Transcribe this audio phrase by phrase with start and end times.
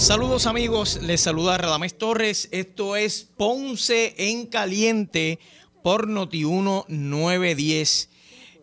[0.00, 2.48] Saludos amigos, les saluda Radamés Torres.
[2.52, 5.38] Esto es Ponce en Caliente
[5.82, 8.08] por Noti1 910.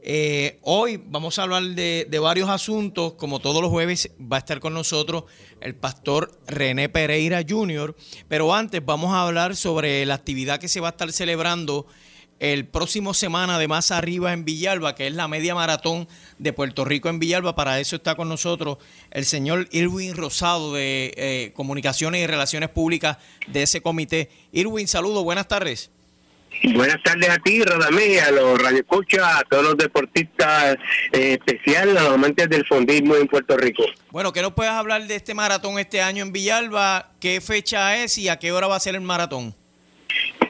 [0.01, 3.13] Eh, hoy vamos a hablar de, de, varios asuntos.
[3.13, 5.25] Como todos los jueves va a estar con nosotros
[5.61, 7.95] el pastor René Pereira Jr.
[8.27, 11.85] Pero antes vamos a hablar sobre la actividad que se va a estar celebrando
[12.39, 16.85] el próximo semana de más arriba en Villalba, que es la media maratón de Puerto
[16.85, 17.55] Rico en Villalba.
[17.55, 18.77] Para eso está con nosotros
[19.11, 24.29] el señor Irwin Rosado de eh, Comunicaciones y Relaciones Públicas de ese comité.
[24.51, 25.89] Irwin, saludos, buenas tardes.
[26.63, 30.77] Buenas tardes a ti, Radamé, a los radioescuchas, a todos los deportistas
[31.11, 33.83] eh, especiales, a los amantes del fondismo en Puerto Rico.
[34.09, 37.11] Bueno, ¿qué nos puedes hablar de este maratón este año en Villalba?
[37.19, 39.53] ¿Qué fecha es y a qué hora va a ser el maratón?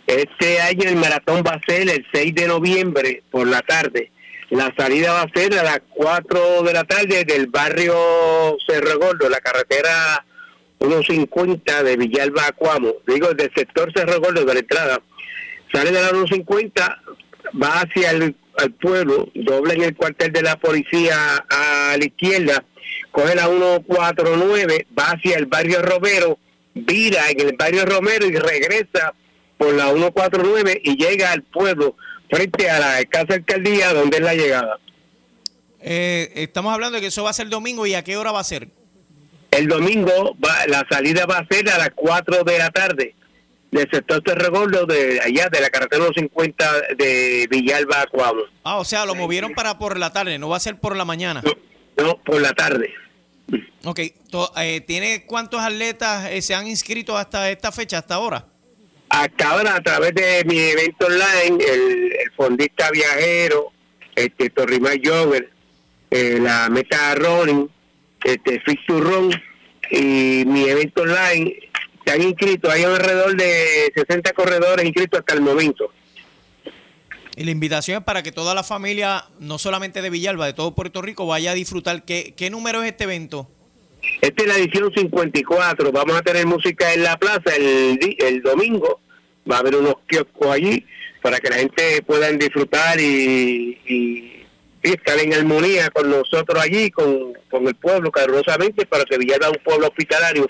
[0.07, 4.09] Este año el maratón va a ser el 6 de noviembre por la tarde.
[4.49, 7.93] La salida va a ser a las 4 de la tarde del barrio
[8.65, 10.25] Cerro Gordo, la carretera
[10.79, 12.93] 150 de Villalba a Cuamo.
[13.05, 15.01] Digo, del sector Cerro Gordo de la entrada.
[15.73, 17.01] Sale de la 150,
[17.61, 18.33] va hacia el
[18.79, 22.63] pueblo, dobla en el cuartel de la policía a la izquierda,
[23.11, 26.39] coge la 149, va hacia el barrio Romero,
[26.73, 29.13] vira en el barrio Romero y regresa
[29.57, 31.95] por la 149 y llega al pueblo
[32.29, 34.79] frente a la casa alcaldía donde es la llegada.
[35.79, 38.39] Eh, estamos hablando de que eso va a ser domingo y a qué hora va
[38.39, 38.67] a ser.
[39.51, 43.15] El domingo va, la salida va a ser a las 4 de la tarde
[43.71, 48.41] del sector Terregordo de allá de la carretera 50 de Villalba a Cuamo.
[48.63, 51.05] Ah, o sea, lo movieron para por la tarde, no va a ser por la
[51.05, 51.41] mañana.
[51.97, 52.93] No, por la tarde.
[53.85, 58.45] Ok, eh, ¿tiene cuántos atletas eh, se han inscrito hasta esta fecha, hasta ahora?
[59.09, 63.71] Hasta ahora a través de mi evento online, el, fondista viajero,
[64.15, 65.49] este Torrimay Jover,
[66.11, 67.69] eh, la Meta Running,
[68.23, 68.81] este Fix
[69.89, 71.55] y mi evento online
[72.05, 75.91] se han inscrito, hay alrededor de 60 corredores inscritos hasta el momento.
[77.35, 80.73] Y la invitación es para que toda la familia, no solamente de Villalba, de todo
[80.73, 82.03] Puerto Rico, vaya a disfrutar.
[82.03, 83.47] ¿Qué, qué número es este evento?
[84.21, 85.91] Esta es la edición 54.
[85.91, 88.99] Vamos a tener música en la plaza el, el domingo.
[89.49, 90.85] Va a haber unos kioscos allí
[91.21, 93.77] para que la gente pueda disfrutar y,
[94.81, 99.57] estar en armonía con nosotros allí, con, con el pueblo, calurosamente, para que Villalba es
[99.57, 100.45] un pueblo hospitalario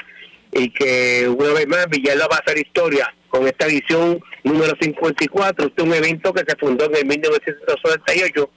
[0.52, 5.68] y que una vez más Villalba va a hacer historia con esta edición número 54.
[5.68, 8.50] Este es un evento que se fundó en el 1998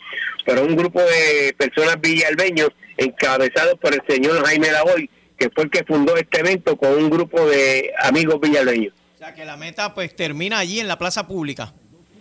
[0.45, 5.71] por un grupo de personas villalbeños encabezados por el señor Jaime Lavoy, que fue el
[5.71, 8.93] que fundó este evento con un grupo de amigos villalbeños.
[9.15, 11.73] O sea que la meta pues termina allí en la plaza pública.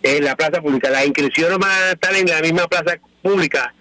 [0.02, 0.88] En la plaza pública.
[0.90, 3.74] Las inscripciones van a estar en la misma plaza pública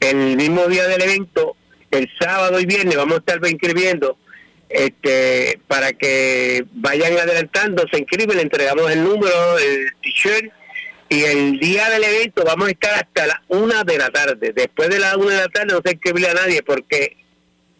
[0.00, 1.56] el mismo día del evento,
[1.90, 4.16] el sábado y viernes vamos a estar inscribiendo
[4.68, 10.52] este para que vayan adelantando, se inscriben, le entregamos el número, el t-shirt
[11.08, 14.52] y el día del evento vamos a estar hasta la una de la tarde.
[14.54, 17.16] Después de la una de la tarde no se inscribe a nadie porque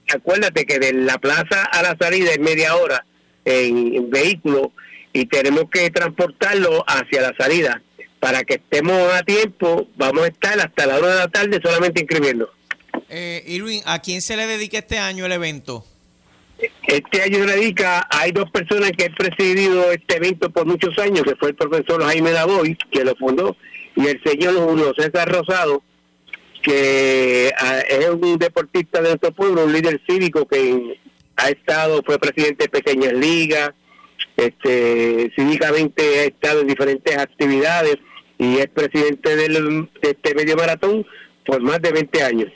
[0.08, 3.04] acuérdate que de la plaza a la salida es media hora
[3.44, 4.72] en, vehículo
[5.12, 7.82] y tenemos que transportarlo hacia la salida.
[8.18, 12.00] Para que estemos a tiempo, vamos a estar hasta la una de la tarde solamente
[12.00, 12.50] inscribiendo.
[13.10, 15.84] Eh, Irwin, ¿a quién se le dedica este año el evento?
[16.86, 21.22] Este año se dedica, hay dos personas que han presidido este evento por muchos años,
[21.22, 23.56] que fue el profesor Jaime Lavoy, que lo fundó,
[23.94, 25.82] y el señor Julio César Rosado,
[26.62, 30.98] que ah, es un deportista de nuestro pueblo, un líder cívico que
[31.36, 33.70] ha estado, fue presidente de pequeñas ligas,
[34.36, 37.96] este, cívicamente ha estado en diferentes actividades
[38.38, 41.06] y es presidente del, de este medio maratón
[41.44, 42.52] por más de 20 años.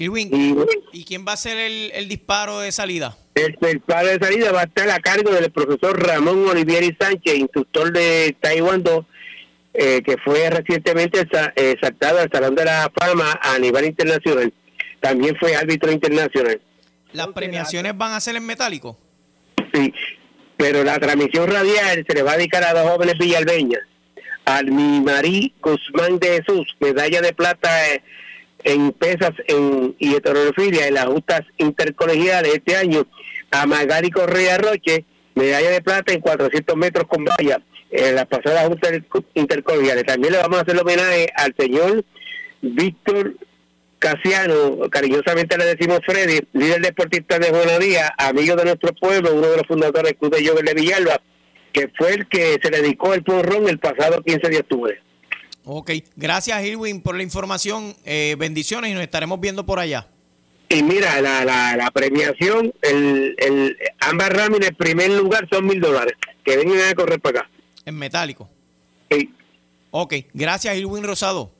[0.00, 0.30] Irwin,
[0.92, 3.18] y, quién va a ser el, disparo de salida?
[3.34, 7.92] El, disparo de salida va a estar a cargo del profesor Ramón Olivieri Sánchez, instructor
[7.92, 9.04] de Taekwondo,
[9.74, 14.50] eh, que fue recientemente exaltado al Salón de la Fama a nivel internacional.
[15.00, 16.58] También fue árbitro internacional.
[17.12, 18.98] ¿Las premiaciones van a ser en metálico?
[19.74, 19.92] Sí,
[20.56, 23.82] pero la transmisión radial se le va a dedicar a dos jóvenes villalbeñas.
[24.46, 27.68] Al mi Marí Guzmán de Jesús, medalla de plata
[28.64, 33.06] en pesas en, y heterofilia en las justas intercolegiales este año,
[33.50, 35.04] a Magali Correa Roche,
[35.34, 37.60] medalla de plata en 400 metros con valla
[37.90, 38.88] en la pasada Junta
[39.34, 40.04] Intercolegiales.
[40.04, 42.04] También le vamos a hacer homenaje al señor
[42.62, 43.34] Víctor
[43.98, 49.58] Casiano, cariñosamente le decimos Freddy, líder deportista de Díaz, amigo de nuestro pueblo, uno de
[49.58, 51.20] los fundadores del Club de Yoga de Villalba,
[51.72, 55.02] que fue el que se dedicó el porrón el pasado 15 de octubre.
[55.72, 60.08] Ok, gracias Irwin por la información, eh, bendiciones y nos estaremos viendo por allá.
[60.68, 66.14] Y mira, la, la, premiación, el, el ambas ramas en primer lugar son mil dólares,
[66.44, 67.50] que vengan a correr para acá.
[67.86, 68.48] En metálico.
[69.08, 69.32] Sí.
[69.92, 71.52] Ok, gracias Irwin Rosado.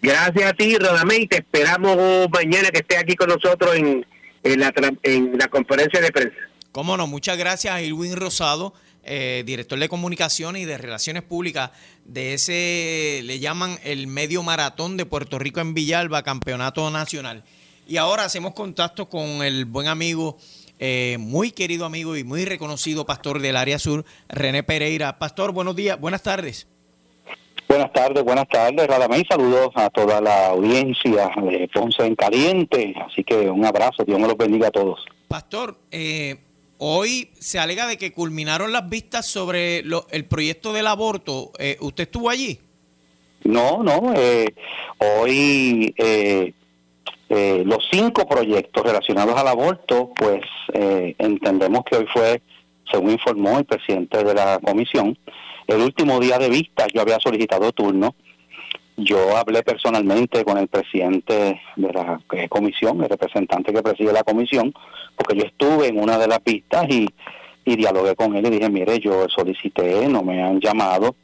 [0.00, 4.06] Gracias a ti, Rodamé, te esperamos mañana que esté aquí con nosotros en,
[4.44, 4.72] en, la,
[5.02, 6.38] en la conferencia de prensa.
[6.72, 8.72] Cómo no, muchas gracias a Irwin Rosado,
[9.04, 11.70] eh, director de comunicaciones y de relaciones públicas
[12.04, 17.44] de ese, le llaman el medio maratón de Puerto Rico en Villalba, campeonato nacional.
[17.86, 20.38] Y ahora hacemos contacto con el buen amigo,
[20.78, 25.18] eh, muy querido amigo y muy reconocido pastor del área sur, René Pereira.
[25.18, 26.68] Pastor, buenos días, buenas tardes.
[27.68, 29.24] Buenas tardes, buenas tardes, Radamés.
[29.28, 32.94] Saludos a toda la audiencia de Ponce en Caliente.
[33.04, 35.04] Así que un abrazo, Dios me los bendiga a todos.
[35.26, 36.36] Pastor, eh,
[36.84, 41.52] hoy se alega de que culminaron las vistas sobre el proyecto del aborto.
[41.60, 42.58] Eh, ¿Usted estuvo allí?
[43.44, 44.12] No, no.
[44.16, 44.52] Eh,
[44.98, 45.94] hoy
[47.64, 50.42] los cinco proyectos relacionados al aborto, pues
[50.74, 52.42] entendemos que hoy fue,
[52.90, 55.16] según informó el presidente de la comisión,
[55.68, 58.14] el último día de vista yo había solicitado turno.
[58.96, 64.22] Yo hablé personalmente con el presidente de la eh, comisión, el representante que preside la
[64.22, 64.72] comisión,
[65.16, 67.08] porque yo estuve en una de las vistas y,
[67.64, 71.16] y dialogué con él y dije, mire, yo solicité, no me han llamado,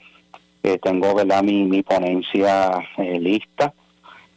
[0.62, 1.42] eh, tengo ¿verdad?
[1.42, 3.72] Mi, mi ponencia eh, lista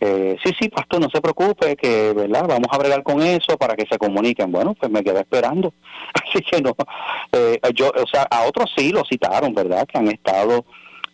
[0.03, 3.75] eh, sí, sí, pastor, no se preocupe, que verdad, vamos a bregar con eso para
[3.75, 4.51] que se comuniquen.
[4.51, 5.75] Bueno, pues me quedé esperando.
[6.13, 6.75] Así que no,
[7.75, 9.85] yo, o sea, a otros sí lo citaron, ¿verdad?
[9.85, 10.65] Que han estado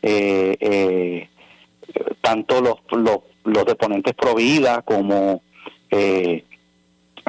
[0.02, 1.28] eh,
[2.22, 5.42] tanto los, los, los deponentes pro vida como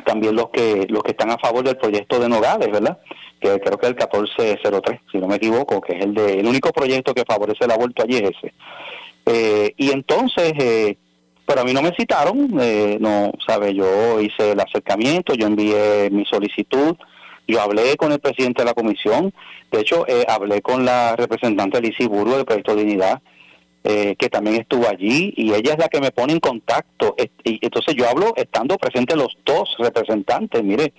[0.05, 2.99] también los que los que están a favor del proyecto de Nogales, ¿verdad?
[3.41, 6.47] Que creo que es el 1403, si no me equivoco, que es el de el
[6.47, 9.75] único proyecto que favorece el aborto allí es ese.
[9.77, 10.97] y entonces
[11.49, 16.11] pero a mí no me citaron, eh, no, sabe, yo hice el acercamiento, yo envié
[16.11, 16.95] mi solicitud,
[17.47, 19.33] yo hablé con el presidente de la comisión,
[19.73, 23.23] de hecho eh, hablé con la representante Lizy Burgo del Proyecto Dignidad,
[23.85, 27.15] eh, que también estuvo allí, y ella es la que me pone en contacto.
[27.45, 30.93] Y entonces yo hablo estando presentes los dos representantes, mire,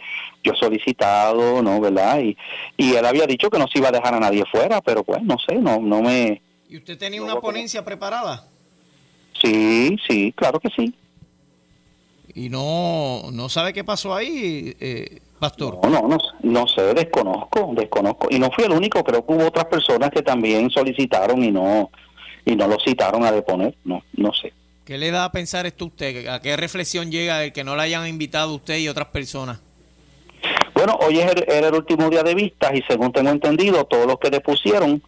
[0.44, 1.80] yo he solicitado, ¿no?
[1.82, 2.20] ¿Verdad?
[2.20, 2.38] Y,
[2.78, 5.22] y él había dicho que no se iba a dejar a nadie fuera, pero pues
[5.24, 6.42] no sé, no, no me...
[6.70, 8.48] ¿Y usted tenía una ponencia preparada?
[9.42, 10.94] Sí, sí, claro que sí.
[12.36, 15.80] ¿Y no, no sabe qué pasó ahí, eh, Pastor?
[15.84, 18.28] No, no, no, no sé, desconozco, desconozco.
[18.30, 21.90] Y no fui el único, creo que hubo otras personas que también solicitaron y no
[22.50, 24.54] y no lo citaron a deponer, no, no sé.
[24.84, 26.28] ¿Qué le da a pensar esto usted?
[26.28, 29.62] ¿A qué reflexión llega el que no le hayan invitado usted y otras personas?
[30.74, 34.18] Bueno, hoy es era el último día de vistas y según tengo entendido, todos los
[34.18, 35.02] que depusieron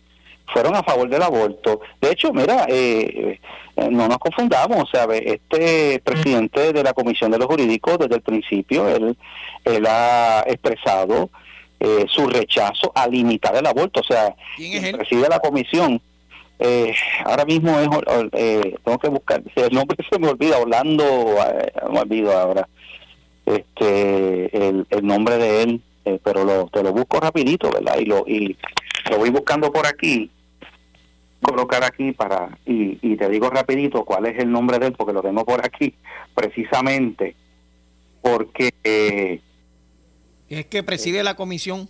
[0.53, 1.81] fueron a favor del aborto.
[1.99, 3.39] De hecho, mira, eh,
[3.75, 8.15] eh, no nos confundamos, o sea, este presidente de la Comisión de los Jurídicos desde
[8.15, 9.17] el principio, él,
[9.63, 11.31] él ha expresado
[11.79, 15.99] eh, su rechazo a limitar el aborto, o sea, ¿Quién preside la comisión.
[16.63, 16.93] Eh,
[17.25, 17.89] ahora mismo es,
[18.83, 21.03] tengo que buscar, el nombre se me olvida, Orlando,
[21.83, 22.67] no me olvido ahora,
[23.47, 25.81] este, el, nombre de él,
[26.23, 27.97] pero lo, te lo busco rapidito, ¿verdad?
[27.99, 28.55] Y lo, y
[29.09, 30.29] lo voy buscando por aquí
[31.41, 35.13] colocar aquí para y, y, te digo rapidito cuál es el nombre de él porque
[35.13, 35.95] lo tengo por aquí
[36.35, 37.35] precisamente
[38.21, 39.41] porque eh,
[40.49, 41.89] es que preside la comisión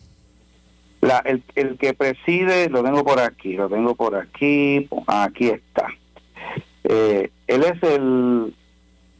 [1.01, 5.87] la, el, el que preside lo tengo por aquí lo tengo por aquí aquí está.
[6.83, 8.55] Eh, él es el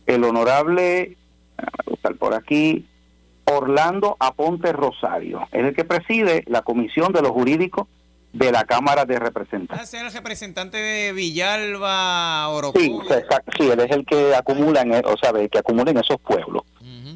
[0.05, 1.17] el honorable
[2.19, 2.85] por aquí
[3.45, 5.47] Orlando Aponte Rosario.
[5.51, 7.87] Es el que preside la comisión de los jurídicos
[8.33, 9.93] de la Cámara de Representantes.
[9.93, 12.97] ¿Es el representante de Villalba, Sí,
[13.57, 16.63] sí, él es el que acumula, en, e, o sea, que acumula en esos pueblos.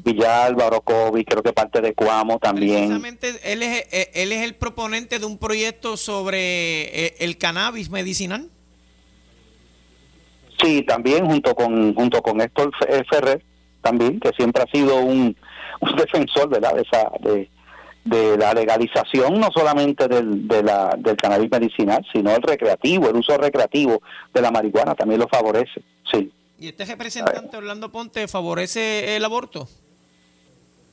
[0.04, 2.88] Villalba, Orocovi, creo que parte de Cuamo también.
[2.88, 7.90] Precisamente él es, eh, él es el proponente de un proyecto sobre eh, el cannabis
[7.90, 8.48] medicinal.
[10.62, 12.70] Sí, también junto con junto con Héctor
[13.10, 13.42] Ferrer,
[13.82, 15.36] también, que siempre ha sido un,
[15.80, 16.74] un defensor ¿verdad?
[16.74, 17.50] de esa de,
[18.06, 23.16] de la legalización no solamente del, de la, del cannabis medicinal, sino el recreativo, el
[23.16, 24.00] uso recreativo
[24.32, 26.30] de la marihuana también lo favorece, sí.
[26.58, 29.68] ¿Y este representante Orlando Ponte favorece el aborto?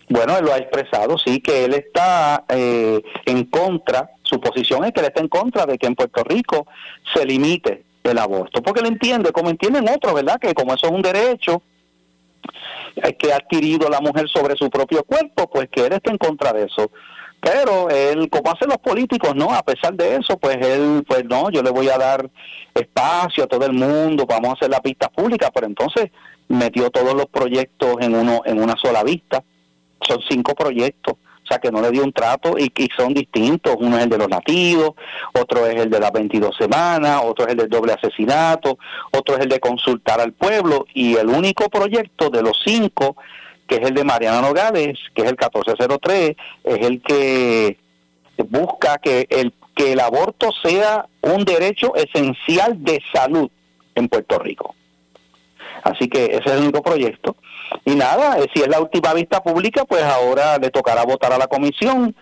[0.09, 4.91] Bueno, él lo ha expresado, sí, que él está eh, en contra, su posición es
[4.91, 6.67] que él está en contra de que en Puerto Rico
[7.13, 10.39] se limite el aborto, porque él entiende, como entienden otros, ¿verdad?
[10.39, 11.61] Que como eso es un derecho
[13.19, 16.53] que ha adquirido la mujer sobre su propio cuerpo, pues que él está en contra
[16.53, 16.91] de eso.
[17.39, 19.53] Pero él, como hacen los políticos, ¿no?
[19.53, 22.29] A pesar de eso, pues él, pues no, yo le voy a dar
[22.73, 26.09] espacio a todo el mundo, vamos a hacer la pista pública, pero entonces
[26.47, 29.43] metió todos los proyectos en uno en una sola vista.
[30.07, 33.75] Son cinco proyectos, o sea que no le dio un trato y, y son distintos.
[33.79, 34.91] Uno es el de los latidos,
[35.39, 38.77] otro es el de las 22 semanas, otro es el del doble asesinato,
[39.11, 43.17] otro es el de consultar al pueblo y el único proyecto de los cinco,
[43.67, 47.77] que es el de Mariana Nogales, que es el 1403, es el que
[48.49, 53.49] busca que el que el aborto sea un derecho esencial de salud
[53.95, 54.75] en Puerto Rico.
[55.83, 57.35] Así que ese es el único proyecto.
[57.85, 61.37] Y nada, eh, si es la última vista pública, pues ahora le tocará votar a
[61.37, 62.15] la comisión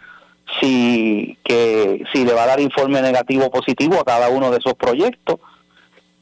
[0.60, 4.58] si que si le va a dar informe negativo o positivo a cada uno de
[4.58, 5.40] esos proyectos.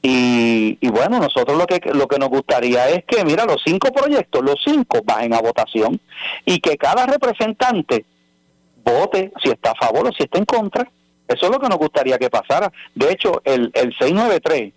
[0.01, 3.91] Y, y, bueno, nosotros lo que lo que nos gustaría es que, mira, los cinco
[3.91, 5.99] proyectos, los cinco bajen a votación
[6.45, 8.05] y que cada representante
[8.83, 10.89] vote si está a favor o si está en contra.
[11.27, 12.71] Eso es lo que nos gustaría que pasara.
[12.95, 14.73] De hecho, el, el 693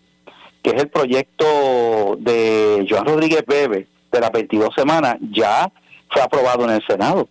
[0.62, 5.71] que es el proyecto de Joan Rodríguez Bebe de las 22 semanas, ya
[6.11, 7.28] fue aprobado en el Senado.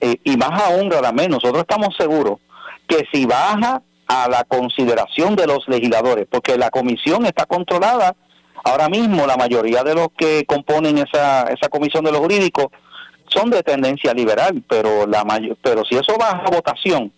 [0.00, 2.38] Eh, y más aún, Radamés, nosotros estamos seguros
[2.86, 8.16] que si baja a la consideración de los legisladores, porque la comisión está controlada,
[8.64, 12.66] ahora mismo la mayoría de los que componen esa, esa comisión de los jurídicos
[13.28, 17.12] son de tendencia liberal, pero la mayor, pero si eso baja a votación,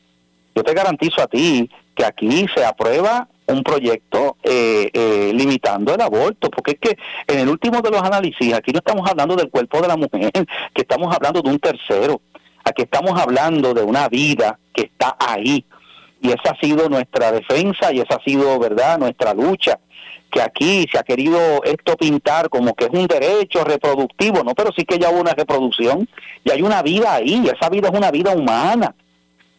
[0.55, 6.01] yo te garantizo a ti que aquí se aprueba un proyecto eh, eh, limitando el
[6.01, 9.51] aborto, porque es que en el último de los análisis, aquí no estamos hablando del
[9.51, 10.31] cuerpo de la mujer,
[10.75, 12.21] que estamos hablando de un tercero,
[12.65, 15.65] aquí estamos hablando de una vida que está ahí,
[16.21, 19.79] y esa ha sido nuestra defensa y esa ha sido, ¿verdad?, nuestra lucha,
[20.31, 24.71] que aquí se ha querido esto pintar como que es un derecho reproductivo, no, pero
[24.75, 26.09] sí que ya hubo una reproducción.
[26.43, 28.95] Y hay una vida ahí, y esa vida es una vida humana,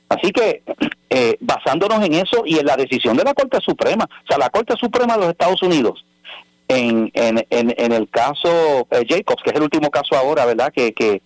[0.10, 0.64] Así que,
[1.10, 4.50] eh, basándonos en eso y en la decisión de la Corte Suprema, o sea, la
[4.50, 6.06] Corte Suprema de los Estados Unidos,
[6.68, 10.94] en, en, en, el caso eh, Jacobs, que es el último caso ahora, ¿verdad?, que,
[10.94, 11.22] que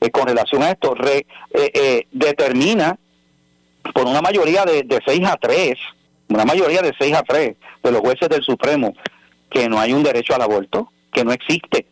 [0.00, 1.26] eh, con relación a esto, re,
[2.10, 2.98] determina
[3.94, 5.74] por una mayoría de, de 6 a 3,
[6.28, 8.94] una mayoría de 6 a 3 de los jueces del Supremo,
[9.50, 11.86] que no hay un derecho al aborto, que no existe.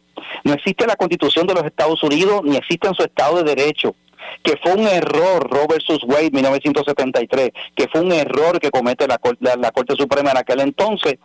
[0.44, 3.94] No existe la Constitución de los Estados Unidos, ni existe en su Estado de Derecho
[4.42, 9.20] que fue un error Roe versus Wade 1973, que fue un error que comete la,
[9.40, 11.18] la, Corte Suprema en aquel entonces,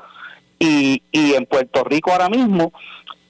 [0.60, 2.72] y, y en Puerto Rico ahora mismo,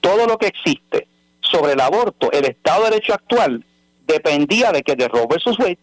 [0.02, 1.08] todo lo que existe
[1.42, 3.64] sobre el aborto, el Estado de Derecho actual,
[4.06, 5.78] dependía de que de Roe Wade,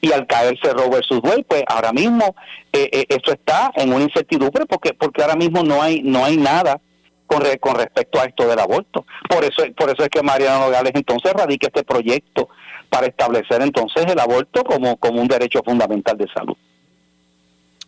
[0.00, 2.34] y al caerse Roe Wade, pues ahora mismo
[2.72, 6.36] eh, eh, eso está en una incertidumbre porque porque ahora mismo no hay no hay
[6.36, 6.80] nada
[7.26, 9.04] con, con respecto a esto del aborto.
[9.28, 12.48] Por eso por eso es que Mariano Nogales entonces radica este proyecto
[12.88, 16.56] para establecer entonces el aborto como, como un derecho fundamental de salud.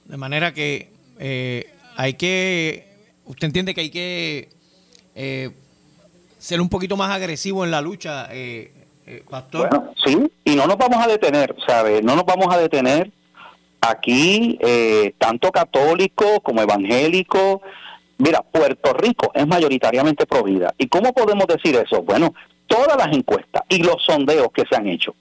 [0.05, 2.87] De manera que eh, hay que,
[3.27, 4.49] usted entiende que hay que
[5.15, 5.51] eh,
[6.39, 8.73] ser un poquito más agresivo en la lucha, eh,
[9.29, 9.69] Pastor.
[9.69, 12.03] Bueno, sí, y no nos vamos a detener, ¿sabe?
[12.03, 13.11] No nos vamos a detener
[13.81, 14.59] aquí,
[15.19, 17.63] tanto católico como evangélico.
[18.19, 20.75] Mira, Puerto Rico es mayoritariamente provida.
[20.79, 22.03] ¿Y cómo podemos decir eso?
[22.03, 22.35] Bueno,
[22.71, 25.13] todas las encuestas y los sondeos que se han hecho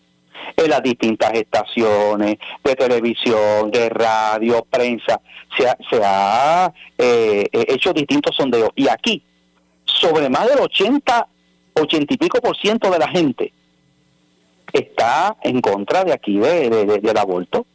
[0.55, 5.19] en las distintas estaciones de televisión, de radio, prensa,
[5.57, 8.69] se ha, se ha eh, hecho distintos sondeos.
[8.75, 9.23] Y aquí,
[9.83, 11.27] sobre más del 80,
[11.73, 13.51] 80 y pico por ciento de la gente
[14.71, 17.65] está en contra de aquí de, del aborto.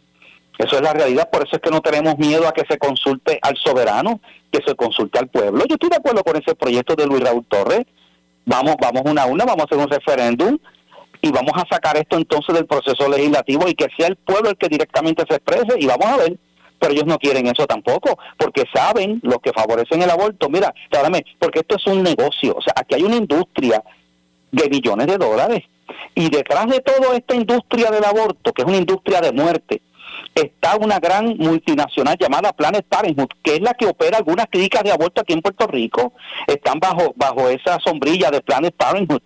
[0.57, 3.40] Eso es la realidad, por eso es que no tenemos miedo a que se consulte
[3.43, 4.21] al soberano,
[4.52, 5.64] que se consulte al pueblo.
[5.66, 7.85] Yo estoy de acuerdo con ese proyecto de Luis Raúl Torres,
[8.45, 10.59] vamos, vamos una a una, vamos a hacer un referéndum
[11.21, 14.57] y vamos a sacar esto entonces del proceso legislativo y que sea el pueblo el
[14.57, 16.39] que directamente se exprese y vamos a ver.
[16.79, 20.51] Pero ellos no quieren eso tampoco, porque saben los que favorecen el aborto.
[20.51, 20.75] Mira,
[21.39, 23.83] porque esto es un negocio, o sea, aquí hay una industria
[24.51, 25.63] de billones de dólares
[26.15, 29.83] y detrás de toda esta industria del aborto, que es una industria de muerte,
[30.35, 34.92] está una gran multinacional llamada Planet Parenthood, que es la que opera algunas clínicas de
[34.92, 36.12] aborto aquí en Puerto Rico,
[36.47, 39.23] están bajo, bajo esa sombrilla de Planet Parenthood.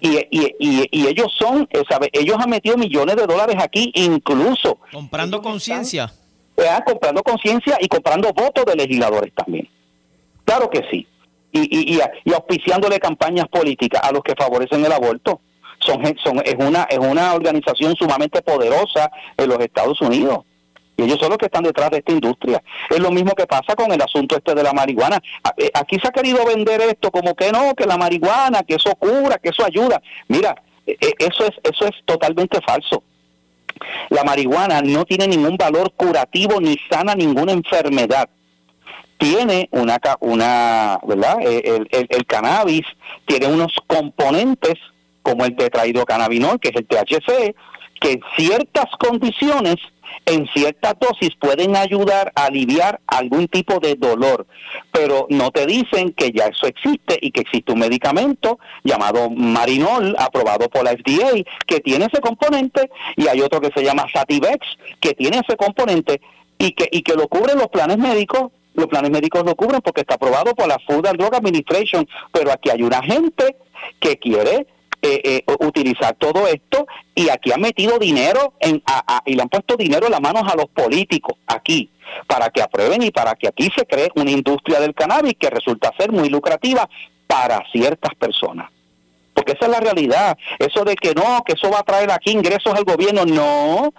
[0.00, 2.10] Y, y, y, ellos son, eh, ¿sabe?
[2.12, 4.78] ellos han metido millones de dólares aquí, incluso.
[4.92, 6.12] Comprando conciencia.
[6.56, 9.68] Eh, comprando conciencia y comprando votos de legisladores también.
[10.44, 11.06] Claro que sí.
[11.52, 15.40] Y, y, y, auspiciándole campañas políticas a los que favorecen el aborto.
[15.84, 16.04] Son,
[16.44, 20.40] es, una, es una organización sumamente poderosa en los Estados Unidos.
[20.96, 22.62] Y ellos son los que están detrás de esta industria.
[22.88, 25.20] Es lo mismo que pasa con el asunto este de la marihuana.
[25.56, 28.94] Eh, aquí se ha querido vender esto como que no, que la marihuana, que eso
[28.96, 30.00] cura, que eso ayuda.
[30.28, 30.54] Mira,
[30.86, 33.02] eh, eh, eso es, eso es totalmente falso.
[34.10, 38.28] La marihuana no tiene ningún valor curativo ni sana ninguna enfermedad.
[39.18, 41.40] Tiene una, una ¿verdad?
[41.42, 42.86] El, el, el cannabis
[43.26, 44.74] tiene unos componentes
[45.24, 47.56] como el tetrahidrocannabinol, que es el THC,
[48.00, 49.76] que en ciertas condiciones,
[50.26, 54.46] en ciertas dosis, pueden ayudar a aliviar algún tipo de dolor,
[54.92, 60.14] pero no te dicen que ya eso existe y que existe un medicamento llamado Marinol,
[60.18, 64.66] aprobado por la FDA, que tiene ese componente, y hay otro que se llama Sativex,
[65.00, 66.20] que tiene ese componente
[66.58, 70.00] y que, y que lo cubren los planes médicos los planes médicos lo cubren porque
[70.00, 73.56] está aprobado por la Food and Drug Administration, pero aquí hay una gente
[74.00, 74.66] que quiere
[75.06, 78.82] eh, eh, utilizar todo esto y aquí han metido dinero en,
[79.26, 81.90] y le han puesto dinero en las manos a los políticos aquí
[82.26, 85.92] para que aprueben y para que aquí se cree una industria del cannabis que resulta
[85.98, 86.88] ser muy lucrativa
[87.26, 88.70] para ciertas personas.
[89.34, 90.38] Porque esa es la realidad.
[90.58, 93.92] Eso de que no, que eso va a traer aquí ingresos al gobierno, no.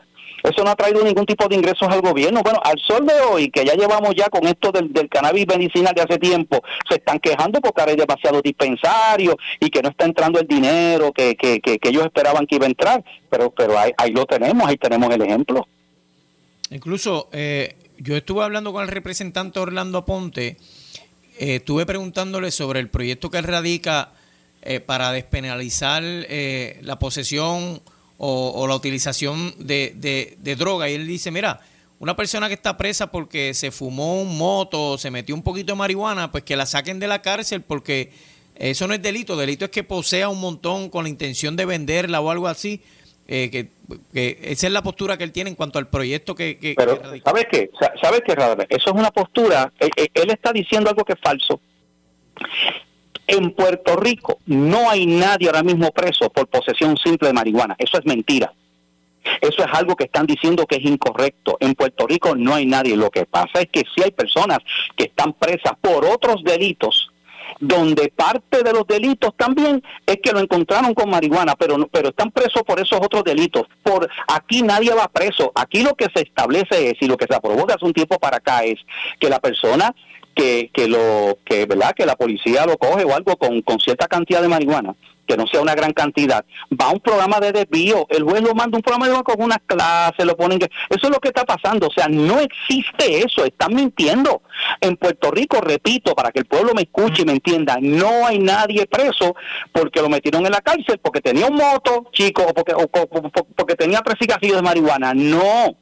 [0.50, 2.42] Eso no ha traído ningún tipo de ingresos al gobierno.
[2.44, 6.02] Bueno, al sol de hoy, que ya llevamos ya con esto del, cannabis medicinal de
[6.02, 10.48] hace tiempo, se están quejando porque hay demasiados dispensarios y que no está entrando el
[10.48, 13.04] dinero que, que, que, ellos esperaban que iba a entrar.
[13.30, 15.68] Pero, pero ahí, ahí lo tenemos, ahí tenemos el ejemplo.
[16.72, 20.58] Incluso eh, yo estuve hablando con el representante Orlando Aponte,
[21.38, 24.12] eh, estuve preguntándole sobre el proyecto que radica
[24.62, 27.82] eh, para despenalizar la posesión
[28.18, 30.90] o, la utilización de, de, droga.
[30.90, 31.60] Y él dice, mira,
[32.00, 35.78] una persona que está presa porque se fumó un moto, se metió un poquito de
[35.78, 38.12] marihuana, pues que la saquen de la cárcel porque
[38.56, 39.36] eso no es delito.
[39.36, 42.82] Delito es que posea un montón con la intención de venderla o algo así.
[43.28, 46.76] Eh, que, esa es la postura que él tiene en cuanto al proyecto que...
[46.78, 47.72] Pero, ¿sabes qué?
[48.02, 48.34] ¿Sabes qué,
[48.70, 49.72] Eso es una postura...
[49.80, 51.60] Él, él está diciendo algo que es falso.
[53.28, 57.76] En Puerto Rico no hay nadie ahora mismo preso por posesión simple de marihuana.
[57.80, 58.54] Eso es mentira.
[59.42, 61.58] Eso es algo que están diciendo que es incorrecto.
[61.60, 62.96] En Puerto Rico no hay nadie.
[62.96, 64.60] Lo que pasa es que sí hay personas
[64.96, 67.12] que están presas por otros delitos
[67.60, 72.32] donde parte de los delitos también es que lo encontraron con marihuana, pero pero están
[72.32, 73.64] presos por esos otros delitos.
[73.84, 75.52] Por aquí nadie va preso.
[75.56, 78.38] Aquí lo que se establece es y lo que se aprobó hace un tiempo para
[78.38, 78.80] acá es
[79.20, 79.96] que la persona
[80.36, 84.08] que, que lo que verdad que la policía lo coge o algo con, con cierta
[84.08, 86.46] cantidad de marihuana que no sea una gran cantidad,
[86.80, 89.60] va un programa de desvío, el juez lo manda un programa de desvío con unas
[89.66, 90.60] clases, lo ponen.
[90.62, 94.42] Eso es lo que está pasando, o sea, no existe eso, están mintiendo.
[94.80, 98.40] En Puerto Rico, repito, para que el pueblo me escuche y me entienda, no hay
[98.40, 99.36] nadie preso
[99.72, 103.76] porque lo metieron en la cárcel, porque tenía un moto, chico, o porque, o, porque
[103.76, 105.14] tenía tres cigarrillos de marihuana.
[105.14, 105.76] No,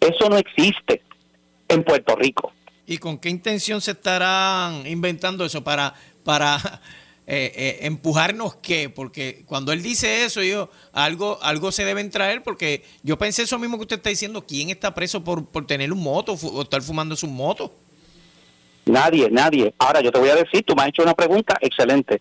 [0.00, 1.02] eso no existe
[1.68, 2.52] en Puerto Rico.
[2.86, 5.64] ¿Y con qué intención se estarán inventando eso?
[5.64, 6.58] ¿Para, para
[7.26, 8.90] eh, eh, empujarnos qué?
[8.90, 13.58] Porque cuando él dice eso, yo algo, algo se deben traer, porque yo pensé eso
[13.58, 14.44] mismo que usted está diciendo.
[14.46, 17.72] ¿Quién está preso por, por tener un moto o estar fumando su moto?
[18.86, 19.74] Nadie, nadie.
[19.78, 22.20] Ahora yo te voy a decir, tú me has hecho una pregunta excelente.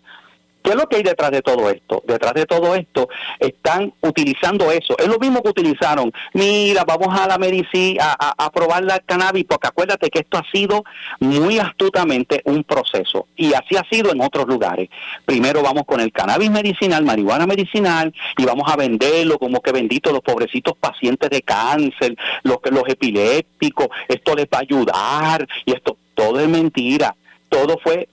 [0.63, 2.01] ¿Qué es lo que hay detrás de todo esto?
[2.07, 4.97] Detrás de todo esto están utilizando eso.
[4.97, 6.11] Es lo mismo que utilizaron.
[6.33, 10.85] Mira, vamos a la medicina, a, probar la cannabis, porque acuérdate que esto ha sido
[11.19, 13.27] muy astutamente un proceso.
[13.35, 14.89] Y así ha sido en otros lugares.
[15.25, 20.13] Primero vamos con el cannabis medicinal, marihuana medicinal, y vamos a venderlo como que bendito
[20.13, 25.97] los pobrecitos pacientes de cáncer, los, los epilépticos, esto les va a ayudar, y esto
[26.13, 27.15] todo es mentira.
[27.49, 28.07] Todo fue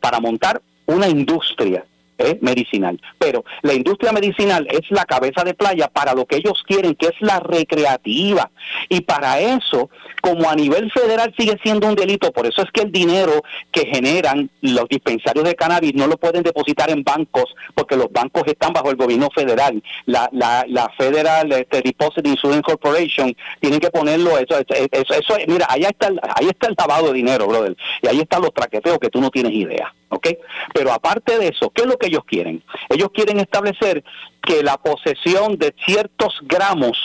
[0.00, 1.84] para montar una industria
[2.18, 2.38] ¿eh?
[2.40, 3.00] medicinal.
[3.18, 7.06] Pero la industria medicinal es la cabeza de playa para lo que ellos quieren, que
[7.06, 8.50] es la recreativa.
[8.88, 12.82] Y para eso, como a nivel federal sigue siendo un delito, por eso es que
[12.82, 17.96] el dinero que generan los dispensarios de cannabis no lo pueden depositar en bancos, porque
[17.96, 19.82] los bancos están bajo el gobierno federal.
[20.06, 25.66] La, la, la Federal este, Deposit Insurance Corporation tienen que ponerlo, eso, eso, eso, mira,
[25.68, 27.76] ahí está, el, ahí está el lavado de dinero, brother.
[28.02, 29.92] Y ahí están los traqueteos que tú no tienes idea.
[30.08, 30.28] ¿Ok?
[30.72, 32.62] Pero aparte de eso, ¿qué es lo que ellos quieren?
[32.88, 34.04] Ellos quieren establecer
[34.42, 36.98] que la posesión de ciertos gramos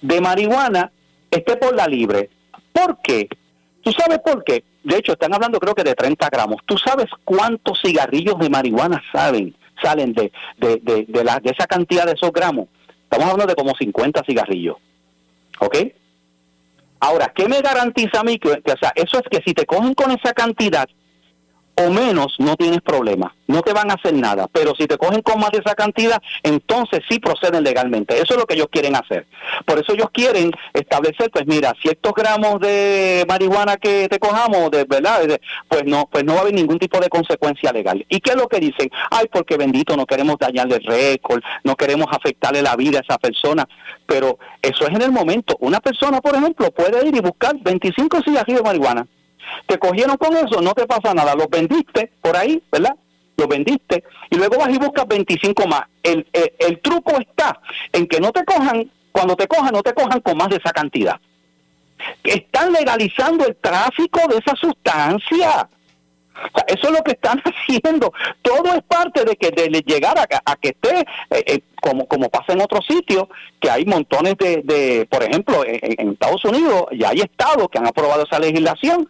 [0.00, 0.90] de marihuana
[1.30, 2.30] esté por la libre.
[2.72, 3.28] ¿Por qué?
[3.82, 4.64] ¿Tú sabes por qué?
[4.82, 6.60] De hecho, están hablando creo que de 30 gramos.
[6.66, 11.66] ¿Tú sabes cuántos cigarrillos de marihuana salen, salen de, de, de, de, la, de esa
[11.66, 12.68] cantidad de esos gramos?
[13.04, 14.76] Estamos hablando de como 50 cigarrillos.
[15.60, 15.76] ¿Ok?
[17.00, 18.38] Ahora, ¿qué me garantiza a mí?
[18.38, 20.88] Que, o sea, eso es que si te cogen con esa cantidad,
[21.76, 25.22] o menos, no tienes problema, no te van a hacer nada, pero si te cogen
[25.22, 28.14] con más de esa cantidad, entonces sí proceden legalmente.
[28.14, 29.26] Eso es lo que ellos quieren hacer.
[29.64, 34.84] Por eso ellos quieren establecer, pues mira, ciertos gramos de marihuana que te cojamos, de
[34.84, 35.20] verdad,
[35.68, 38.04] pues no, pues no va a haber ningún tipo de consecuencia legal.
[38.08, 38.90] ¿Y qué es lo que dicen?
[39.10, 43.18] Ay, porque bendito, no queremos dañarle el récord, no queremos afectarle la vida a esa
[43.18, 43.66] persona,
[44.06, 45.56] pero eso es en el momento.
[45.60, 49.06] Una persona, por ejemplo, puede ir y buscar 25 cigarrillos de marihuana
[49.66, 52.94] te cogieron con eso, no te pasa nada, los vendiste por ahí, ¿verdad?
[53.36, 55.82] Los vendiste y luego vas y buscas 25 más.
[56.02, 57.60] El, el, truco está
[57.92, 60.70] en que no te cojan, cuando te cojan, no te cojan con más de esa
[60.70, 61.18] cantidad.
[62.22, 65.68] Están legalizando el tráfico de esa sustancia
[66.66, 68.12] eso es lo que están haciendo.
[68.42, 72.52] Todo es parte de que de llegar a, que esté, eh, eh, como, como pasa
[72.52, 73.24] en otros sitios,
[73.60, 77.86] que hay montones de, de por ejemplo, en, Estados Unidos ya hay estados que han
[77.86, 79.08] aprobado esa legislación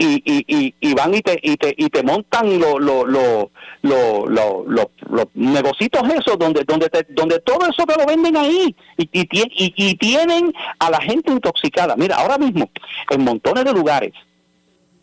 [0.00, 3.50] y, y, y, van y te, y te, y te montan los lo, lo,
[3.82, 9.28] lo, los negocitos esos donde donde donde todo eso te lo venden ahí y, y,
[9.76, 11.96] y, tienen a la gente intoxicada.
[11.96, 12.70] Mira, ahora mismo
[13.10, 14.12] en montones de lugares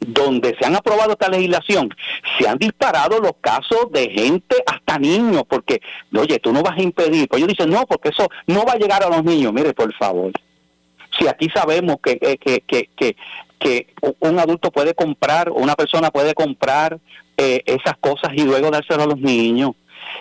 [0.08, 1.90] donde se han aprobado esta legislación,
[2.38, 5.82] se han disparado los casos de gente, hasta niños, porque,
[6.16, 7.28] oye, tú no vas a impedir.
[7.28, 9.54] Pues ellos dicen, no, porque eso no va a llegar a los niños.
[9.54, 10.32] Mire, por favor.
[11.18, 13.16] Si aquí sabemos que, que, que, que,
[13.60, 13.88] que
[14.20, 17.00] un adulto puede comprar, una persona puede comprar
[17.38, 19.72] eh, esas cosas y luego dárselo a los niños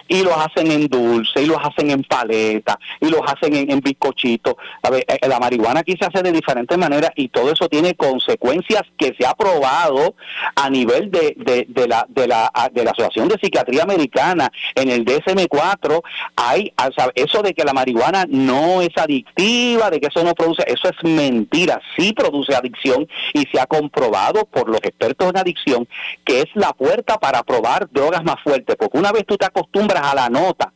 [0.09, 4.57] y los hacen en dulce, y los hacen en paleta, y los hacen en, bizcochito.
[4.83, 7.95] A ver, eh, la marihuana aquí se hace de diferentes maneras y todo eso tiene
[7.95, 10.15] consecuencias que se ha probado
[10.57, 11.35] a nivel de,
[11.69, 16.03] de, la, de, la, de la Asociación de Psiquiatría Americana en el DSM-4.
[16.37, 16.73] Hay
[17.15, 21.05] eso de que la marihuana no es adictiva, de que eso no produce, eso es
[21.05, 25.89] mentira, sí produce adicción y se ha comprobado por los expertos en adicción
[26.25, 29.84] que es la puerta para probar drogas más fuertes, porque una vez tú te acostumbras
[29.93, 30.73] a la nota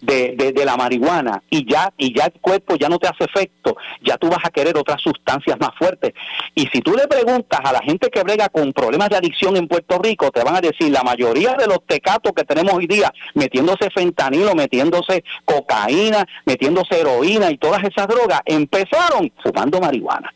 [0.00, 3.76] de, de, la marihuana y ya y ya el cuerpo ya no te hace efecto,
[4.02, 6.14] ya tú vas a querer otras sustancias más fuertes.
[6.54, 9.68] Y si tú le preguntas a la gente que brega con problemas de adicción en
[9.68, 13.12] Puerto Rico, te van a decir la mayoría de los tecatos que tenemos hoy día,
[13.34, 20.32] metiéndose fentanilo, metiéndose cocaína, metiéndose heroína y todas esas drogas, empezaron fumando marihuana.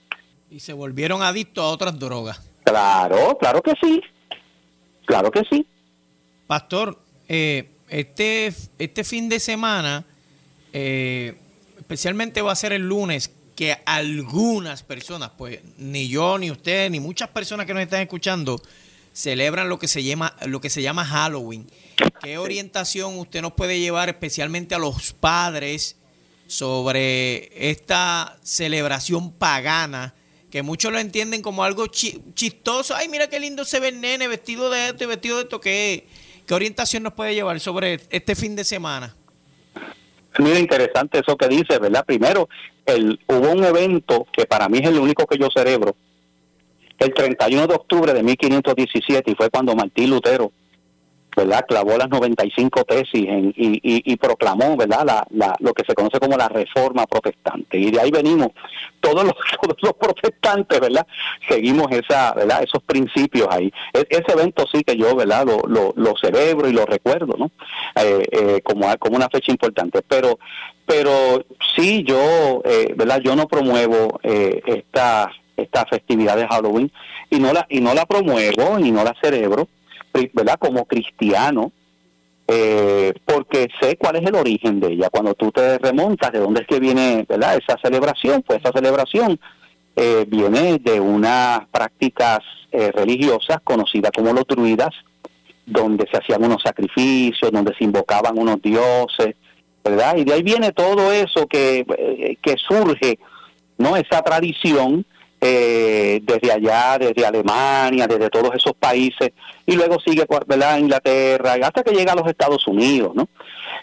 [0.50, 2.40] Y se volvieron adictos a otras drogas.
[2.64, 4.02] Claro, claro que sí.
[5.06, 5.66] Claro que sí.
[6.46, 6.98] Pastor,
[7.28, 10.04] eh, este, este fin de semana,
[10.72, 11.36] eh,
[11.78, 16.98] especialmente va a ser el lunes, que algunas personas, pues ni yo, ni usted, ni
[16.98, 18.60] muchas personas que nos están escuchando,
[19.12, 21.70] celebran lo que se llama, lo que se llama Halloween.
[22.20, 25.94] ¿Qué orientación usted nos puede llevar especialmente a los padres
[26.48, 30.16] sobre esta celebración pagana?
[30.50, 32.96] Que muchos lo entienden como algo chistoso.
[32.96, 35.60] Ay, mira qué lindo se ve nene vestido de esto y vestido de esto.
[35.60, 36.08] que
[36.46, 39.14] ¿Qué orientación nos puede llevar sobre este fin de semana?
[40.38, 42.04] Mira, interesante eso que dice, ¿verdad?
[42.04, 42.48] Primero,
[42.86, 45.94] el, hubo un evento que para mí es el único que yo cerebro,
[46.98, 50.52] el 31 de octubre de 1517, y fue cuando Martín Lutero
[51.36, 51.64] ¿verdad?
[51.66, 55.04] Clavó las 95 tesis en, y, y, proclamó, ¿verdad?
[55.04, 57.78] La, la, lo que se conoce como la reforma protestante.
[57.78, 58.48] Y de ahí venimos,
[59.00, 61.06] todos los, todos los protestantes, ¿verdad?
[61.48, 62.62] Seguimos esa, ¿verdad?
[62.62, 63.72] Esos principios ahí.
[63.92, 65.44] E, ese evento sí que yo, ¿verdad?
[65.46, 67.50] Lo, lo, lo celebro y lo recuerdo, ¿no?
[67.96, 70.02] Eh, eh, como, como una fecha importante.
[70.06, 70.38] Pero,
[70.86, 71.44] pero
[71.76, 73.20] sí, yo, eh, ¿verdad?
[73.22, 76.90] Yo no promuevo esta, esta festividad de Halloween
[77.30, 79.68] y no la, y no la promuevo y no la celebro
[80.32, 80.58] ¿verdad?
[80.58, 81.72] Como cristiano,
[82.46, 85.08] eh, porque sé cuál es el origen de ella.
[85.10, 87.56] Cuando tú te remontas de dónde es que viene, ¿verdad?
[87.56, 89.38] Esa celebración, pues esa celebración
[89.96, 94.90] eh, viene de unas prácticas eh, religiosas conocidas como los druidas,
[95.66, 99.34] donde se hacían unos sacrificios, donde se invocaban unos dioses,
[99.82, 100.16] ¿verdad?
[100.16, 103.18] Y de ahí viene todo eso que, que surge,
[103.78, 103.96] ¿no?
[103.96, 105.06] Esa tradición
[105.46, 109.32] eh, desde allá, desde Alemania, desde todos esos países,
[109.66, 110.78] y luego sigue ¿verdad?
[110.78, 113.28] Inglaterra, hasta que llega a los Estados Unidos, ¿no?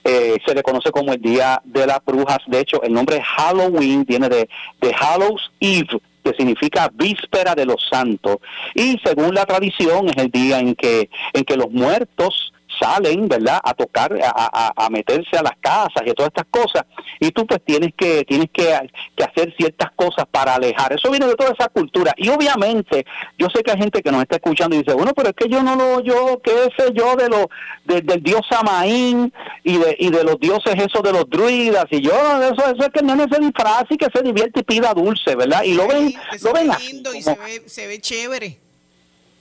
[0.04, 4.04] Eh, se le conoce como el Día de las Brujas, de hecho, el nombre Halloween
[4.06, 4.50] viene de,
[4.82, 8.38] de Hallows Eve, que significa víspera de los santos,
[8.74, 13.60] y según la tradición es el día en que, en que los muertos salen, ¿verdad?,
[13.64, 16.86] a tocar, a, a, meterse a las casas y todas estas cosas,
[17.20, 18.74] y tú pues tienes que, tienes que,
[19.22, 20.94] hacer ciertas cosas para alejar.
[20.94, 22.14] Eso viene de toda esa cultura.
[22.18, 23.06] Y obviamente,
[23.38, 25.48] yo sé que hay gente que nos está escuchando y dice, bueno, pero es que
[25.48, 27.50] yo no lo, yo, qué sé yo de lo,
[27.86, 29.32] del dios Samaín
[29.64, 32.90] y de, y de los dioses esos de los druidas, y yo, eso, eso es
[32.90, 35.64] que no se disfraz y que se divierte y pida dulce, ¿verdad?
[35.64, 36.14] Y lo ven,
[36.44, 36.72] lo ven
[37.16, 38.58] y se ve, se ve chévere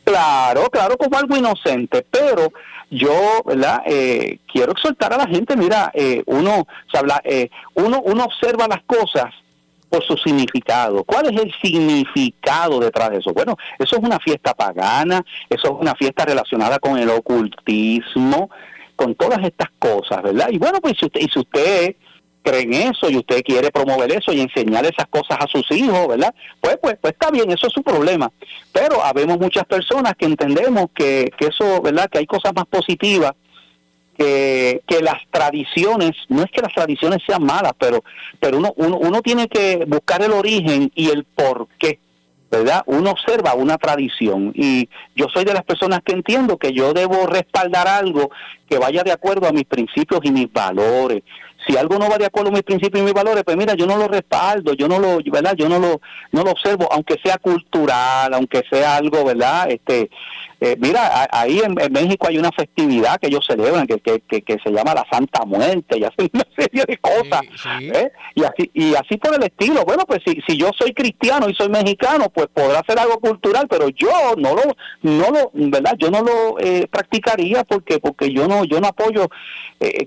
[0.05, 2.53] Claro, claro, como algo inocente, pero
[2.91, 3.83] yo, ¿verdad?
[3.87, 8.67] Eh, quiero exhortar a la gente, mira, eh, uno, se habla, eh, uno, uno observa
[8.69, 9.33] las cosas
[9.89, 11.05] por su significado.
[11.05, 13.33] ¿Cuál es el significado detrás de eso?
[13.33, 18.51] Bueno, eso es una fiesta pagana, eso es una fiesta relacionada con el ocultismo,
[18.97, 20.49] con todas estas cosas, ¿verdad?
[20.51, 21.97] Y bueno, pues si usted, y si usted
[22.43, 26.09] cree en eso y usted quiere promover eso y enseñar esas cosas a sus hijos,
[26.09, 26.35] ¿verdad?
[26.61, 28.31] Pues, pues, pues está bien, eso es su problema.
[28.73, 32.09] Pero habemos muchas personas que entendemos que, que eso, ¿verdad?
[32.11, 33.33] Que hay cosas más positivas
[34.17, 38.05] que, que las tradiciones, no es que las tradiciones sean malas, pero,
[38.39, 41.99] pero uno, uno, uno tiene que buscar el origen y el por qué.
[42.51, 42.83] ¿verdad?
[42.87, 47.29] Uno observa una tradición y yo soy de las personas que entiendo que yo debo
[47.29, 48.31] respaldar algo
[48.69, 51.23] que vaya de acuerdo a mis principios y mis valores
[51.67, 53.87] si algo no va de acuerdo con mis principios y mis valores, pues mira, yo
[53.87, 55.55] no lo respaldo, yo no lo, ¿verdad?
[55.57, 56.01] Yo no lo,
[56.33, 59.71] no lo observo, aunque sea cultural, aunque sea algo, ¿verdad?
[59.71, 60.11] Este,
[60.63, 64.71] eh, mira, ahí en, México hay una festividad que ellos celebran que, que, que, se
[64.71, 67.41] llama la Santa Muerte y hacen una serie de cosas.
[67.81, 68.13] ¿eh?
[68.35, 69.87] Y así y así por el estilo.
[69.87, 73.69] Bueno, pues si, si yo soy cristiano y soy mexicano, pues podrá ser algo cultural,
[73.71, 74.63] pero yo no lo,
[75.01, 75.95] no lo, ¿verdad?
[75.99, 79.29] Yo no lo eh, practicaría porque porque yo no yo no apoyo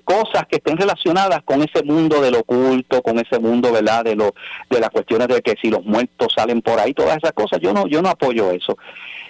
[0.06, 4.04] cosas que estén relacionadas con ese mundo del oculto, con ese mundo, ¿verdad?
[4.04, 4.36] De lo,
[4.70, 7.60] de las cuestiones de que si los muertos salen por ahí, todas esas cosas.
[7.60, 8.78] Yo no yo no apoyo eso.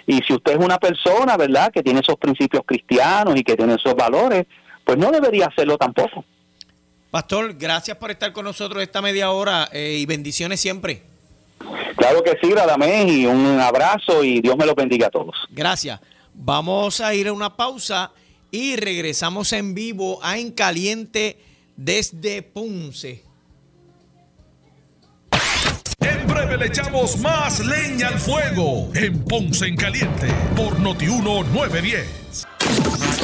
[0.06, 3.74] Y si usted es una persona, ¿verdad?, que tiene esos principios cristianos y que tiene
[3.74, 4.46] esos valores,
[4.84, 6.24] pues no debería hacerlo tampoco.
[7.10, 11.02] Pastor, gracias por estar con nosotros esta media hora eh, y bendiciones siempre.
[11.96, 15.36] Claro que sí, Radamés, y un abrazo y Dios me lo bendiga a todos.
[15.50, 16.00] Gracias.
[16.34, 18.10] Vamos a ir a una pausa
[18.50, 21.38] y regresamos en vivo a En Caliente
[21.76, 23.22] desde Ponce.
[26.34, 32.46] Breve le echamos más leña al fuego en Ponce en Caliente por Notiuno 910.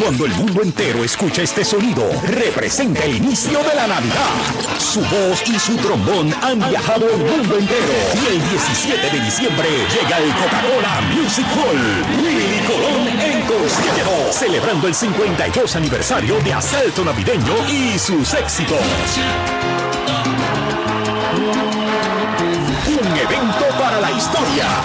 [0.01, 4.31] Cuando el mundo entero escucha este sonido, representa el inicio de la Navidad.
[4.79, 7.93] Su voz y su trombón han viajado el mundo entero.
[8.15, 12.23] Y el 17 de diciembre llega el Coca-Cola Music Hall.
[12.23, 18.79] Willy Colón en concierto, celebrando el 52 aniversario de Asalto Navideño y sus éxitos.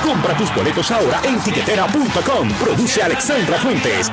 [0.03, 2.49] Compra tus boletos ahora en tiquetera.com.
[2.59, 4.11] Produce Alexandra Fuentes.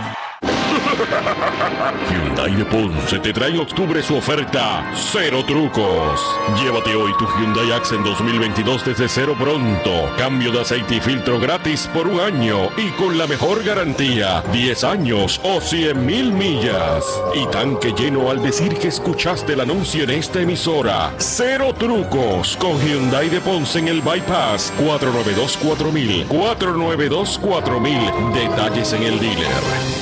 [2.11, 6.21] Hyundai de Ponce te trae en octubre su oferta Cero Trucos.
[6.63, 9.91] Llévate hoy tu Hyundai Accent 2022 desde cero pronto.
[10.19, 14.85] Cambio de aceite y filtro gratis por un año y con la mejor garantía, 10
[14.85, 17.05] años o 100 mil millas.
[17.35, 21.15] Y tanque lleno al decir que escuchaste el anuncio en esta emisora.
[21.17, 27.95] Cero Trucos con Hyundai de Ponce en el Bypass 492 4000 492 4000.
[28.35, 30.02] Detalles en el dealer.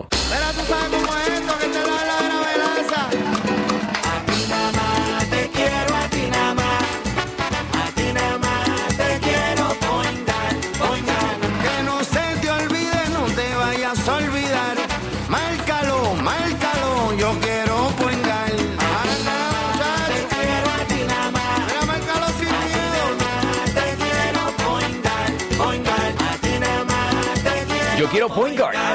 [0.09, 3.09] Pero tú sabes cómo es esto que te da la gravedad.
[4.03, 6.83] A ti nada más te quiero, a ti nada más.
[7.81, 10.53] A ti nada más te quiero poingar.
[11.63, 14.77] Que no se te olvide, no te vayas a olvidar.
[15.29, 18.51] Márcalo, márcalo, yo quiero poingar.
[18.51, 20.13] Anda, muchacho.
[20.13, 21.85] Te quiero a ti nada más.
[21.87, 23.03] Márcalo sin miedo.
[23.77, 26.09] Te quiero poingar, poingar.
[26.29, 27.97] A ti nada más te quiero.
[27.97, 28.90] Yo quiero point guard.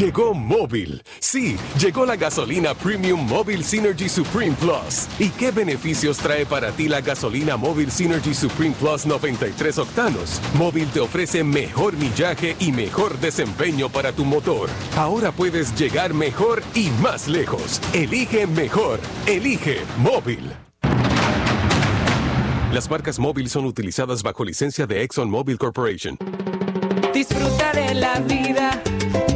[0.00, 1.02] Llegó móvil.
[1.18, 5.06] Sí, llegó la gasolina Premium Móvil Synergy Supreme Plus.
[5.18, 10.40] ¿Y qué beneficios trae para ti la gasolina Móvil Synergy Supreme Plus 93 octanos?
[10.54, 14.70] Móvil te ofrece mejor millaje y mejor desempeño para tu motor.
[14.96, 17.78] Ahora puedes llegar mejor y más lejos.
[17.92, 19.00] Elige mejor.
[19.26, 20.50] Elige móvil.
[22.72, 26.16] Las marcas móvil son utilizadas bajo licencia de ExxonMobil Corporation.
[27.12, 28.82] Disfruta de la vida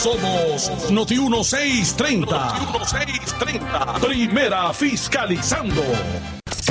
[0.00, 2.24] Somos Noti 1630.
[2.24, 4.00] Noti 1630.
[4.00, 5.82] Primera fiscalizando.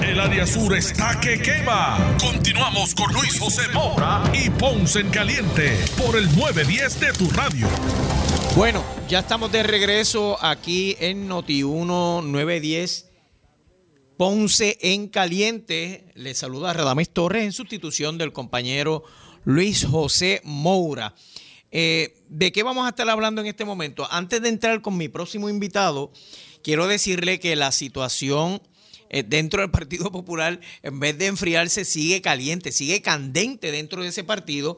[0.02, 2.18] El área sur está que quema.
[2.20, 7.68] Continuamos con Luis José Moura y Ponce en Caliente por el 910 de tu radio.
[8.56, 13.12] Bueno, ya estamos de regreso aquí en Noti 1 910
[14.18, 16.12] Ponce en Caliente.
[16.16, 19.04] Le saluda Radames Torres en sustitución del compañero
[19.46, 21.14] Luis José Moura.
[21.72, 24.08] Eh, ¿De qué vamos a estar hablando en este momento?
[24.12, 26.12] Antes de entrar con mi próximo invitado,
[26.64, 28.62] quiero decirle que la situación
[29.10, 34.10] eh, dentro del Partido Popular, en vez de enfriarse, sigue caliente, sigue candente dentro de
[34.10, 34.78] ese partido.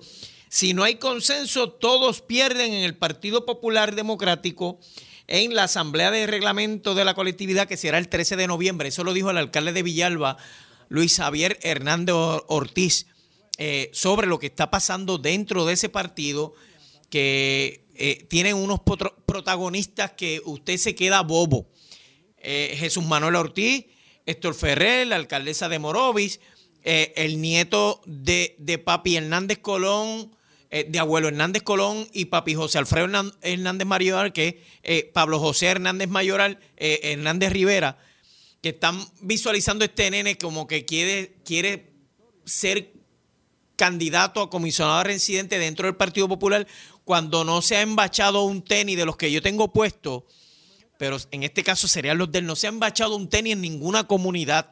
[0.49, 4.79] Si no hay consenso, todos pierden en el Partido Popular Democrático
[5.27, 8.89] en la Asamblea de Reglamento de la Colectividad que será el 13 de noviembre.
[8.89, 10.35] Eso lo dijo el alcalde de Villalba,
[10.89, 12.15] Luis Javier Hernández
[12.47, 13.07] Ortiz,
[13.57, 16.53] eh, sobre lo que está pasando dentro de ese partido
[17.11, 21.69] que eh, tienen unos protagonistas que usted se queda bobo.
[22.37, 23.85] Eh, Jesús Manuel Ortiz,
[24.25, 26.39] Héctor Ferrer, la alcaldesa de Morovis,
[26.83, 30.35] eh, el nieto de, de Papi Hernández Colón,
[30.71, 33.09] de abuelo Hernández Colón y Papi José Alfredo
[33.41, 37.97] Hernández Mayoral, que es Pablo José Hernández Mayoral, Hernández Rivera,
[38.61, 41.91] que están visualizando este nene como que quiere, quiere
[42.45, 42.93] ser
[43.75, 46.67] candidato a comisionado residente dentro del Partido Popular
[47.11, 50.25] cuando no se ha embachado un tenis de los que yo tengo puesto,
[50.97, 53.59] pero en este caso serían los de él, no se ha embachado un tenis en
[53.59, 54.71] ninguna comunidad,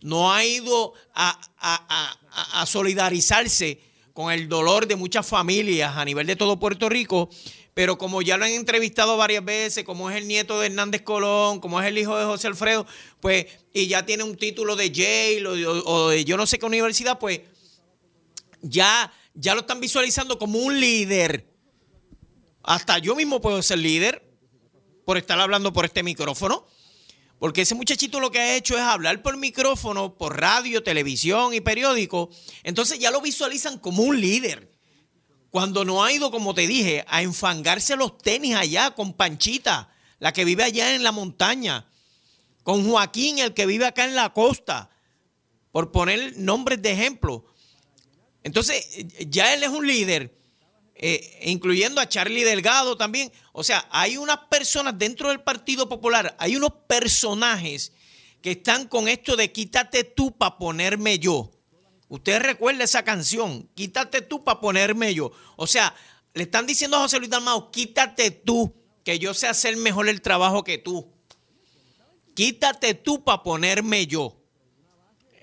[0.00, 3.78] no ha ido a, a- a- a- solidarizarse
[4.14, 7.28] con el dolor de muchas familias a nivel de todo Puerto Rico,
[7.74, 11.60] pero como ya lo han entrevistado varias veces, como es el nieto de Hernández Colón,
[11.60, 12.86] como es el hijo de José Alfredo,
[13.20, 13.44] pues,
[13.74, 17.42] y ya tiene un título de Yale o de yo no sé qué universidad, pues
[18.62, 21.49] ya, ya lo están visualizando como un líder.
[22.62, 24.28] Hasta yo mismo puedo ser líder
[25.04, 26.66] por estar hablando por este micrófono.
[27.38, 31.62] Porque ese muchachito lo que ha hecho es hablar por micrófono, por radio, televisión y
[31.62, 32.28] periódico.
[32.64, 34.70] Entonces ya lo visualizan como un líder.
[35.50, 40.34] Cuando no ha ido, como te dije, a enfangarse los tenis allá con Panchita, la
[40.34, 41.88] que vive allá en la montaña,
[42.62, 44.90] con Joaquín, el que vive acá en la costa,
[45.72, 47.46] por poner nombres de ejemplo.
[48.42, 48.86] Entonces,
[49.28, 50.38] ya él es un líder,
[51.02, 53.32] eh, incluyendo a Charlie Delgado también.
[53.52, 57.92] O sea, hay unas personas dentro del Partido Popular, hay unos personajes
[58.42, 61.50] que están con esto de quítate tú para ponerme yo.
[62.08, 65.32] Usted recuerda esa canción, quítate tú para ponerme yo.
[65.56, 65.94] O sea,
[66.34, 68.74] le están diciendo a José Luis Dalmao, quítate tú,
[69.04, 71.10] que yo sé hacer mejor el trabajo que tú.
[72.34, 74.36] Quítate tú para ponerme yo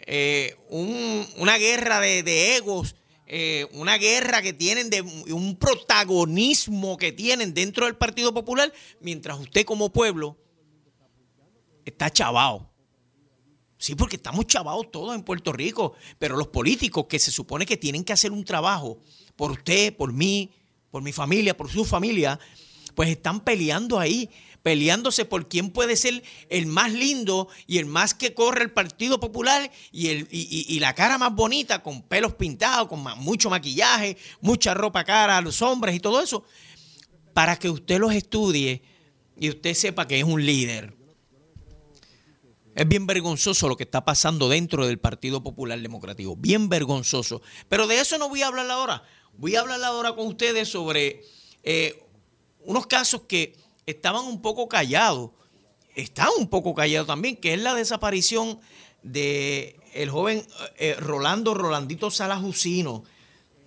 [0.09, 2.95] eh, un- una guerra de, de egos,
[3.27, 9.39] eh, una guerra que tienen de un protagonismo que tienen dentro del Partido Popular, mientras
[9.39, 10.37] usted como pueblo
[11.83, 12.71] está chavado.
[13.77, 17.77] Sí, porque estamos chavados todos en Puerto Rico, pero los políticos que se supone que
[17.77, 18.99] tienen que hacer un trabajo
[19.35, 20.51] por usted, por mí,
[20.89, 22.39] por mi familia, por su familia,
[22.97, 24.27] pues están peleando ahí
[24.63, 29.19] peleándose por quién puede ser el más lindo y el más que corre el Partido
[29.19, 34.73] Popular y, el, y, la cara más bonita, con pelos pintados, con mucho maquillaje, mucha
[34.73, 36.43] ropa cara a los hombres y todo eso,
[37.33, 38.81] para que usted los estudie
[39.39, 40.95] y usted sepa que es un líder.
[42.73, 46.35] Es bien vergonzoso lo que está pasando dentro del Partido Popular Democrático.
[46.35, 47.43] Bien vergonzoso.
[47.69, 49.03] Pero de eso no voy a hablar ahora.
[49.37, 51.23] Voy a hablar ahora con ustedes sobre
[51.63, 52.06] eh,
[52.67, 53.55] unos casos que
[53.85, 55.31] estaban un poco callados.
[55.95, 58.59] Están un poco callados también, que es la desaparición
[59.01, 60.45] de el joven
[60.77, 63.03] eh, Rolando Rolandito Salajusino,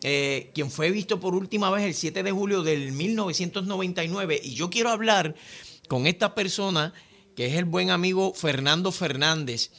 [0.03, 4.41] eh, quien fue visto por última vez el 7 de julio del 1999.
[4.45, 5.35] Y yo quiero hablar
[5.89, 6.93] con esta persona
[7.35, 9.71] que es el buen amigo Fernando Fernández.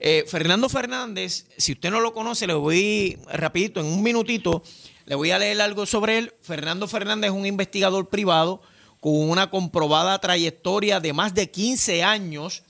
[0.00, 4.62] Eh, Fernando Fernández, si usted no lo conoce, le voy rapidito, en un minutito,
[5.10, 6.34] le voy a leer algo sobre él.
[6.40, 8.62] Fernando Fernández es un investigador privado
[9.00, 12.62] con una comprobada trayectoria de más de 15 años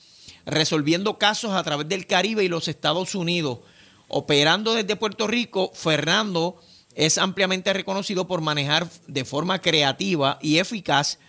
[0.43, 3.59] resolviendo casos a través del Caribe y los Estados Unidos.
[4.07, 6.59] Operando desde Puerto Rico, Fernando
[6.95, 11.19] es ampliamente reconocido por manejar de forma creativa y eficaz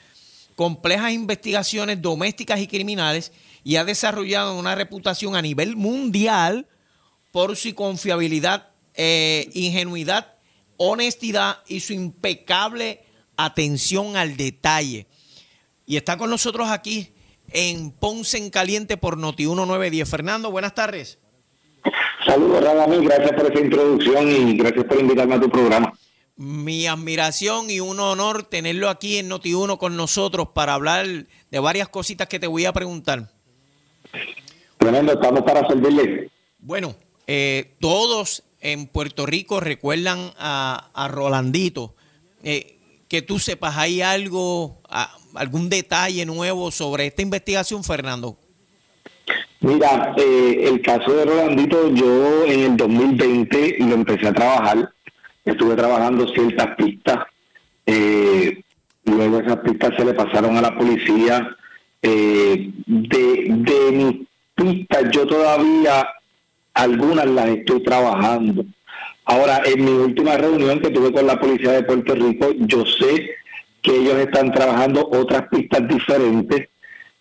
[0.57, 3.33] complejas investigaciones domésticas y criminales
[3.65, 6.69] y ha desarrollado una reputación a nivel mundial
[7.33, 10.32] por su confiabilidad, eh, ingenuidad,
[10.85, 13.05] honestidad y su impecable
[13.37, 15.07] atención al detalle.
[15.87, 17.12] Y está con nosotros aquí
[17.53, 20.11] en Ponce en Caliente por Noti 1910.
[20.11, 21.18] Fernando, buenas tardes.
[22.26, 25.93] Saludos, Radamés, gracias por esa introducción y gracias por invitarme a tu programa.
[26.37, 31.59] Mi admiración y un honor tenerlo aquí en Noti 1 con nosotros para hablar de
[31.61, 33.30] varias cositas que te voy a preguntar.
[34.78, 36.28] Tremendo, estamos para servirle.
[36.59, 36.97] Bueno,
[37.28, 41.95] eh, todos en Puerto Rico recuerdan a, a Rolandito.
[42.43, 44.81] Eh, que tú sepas, ¿hay algo,
[45.35, 48.39] algún detalle nuevo sobre esta investigación, Fernando?
[49.61, 54.91] Mira, eh, el caso de Rolandito, yo en el 2020 lo empecé a trabajar.
[55.45, 57.19] Estuve trabajando ciertas pistas.
[57.87, 58.63] eh,
[59.05, 61.55] luego esas pistas se le pasaron a la policía.
[62.01, 66.09] Eh, de, de mis pistas, yo todavía
[66.75, 68.64] algunas las estoy trabajando.
[69.25, 73.31] Ahora, en mi última reunión que tuve con la policía de Puerto Rico, yo sé
[73.83, 76.68] que ellos están trabajando otras pistas diferentes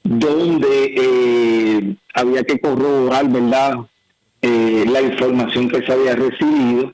[0.04, 3.74] donde eh, había que corroborar, ¿verdad?,
[4.44, 6.92] Eh, la información que se había recibido.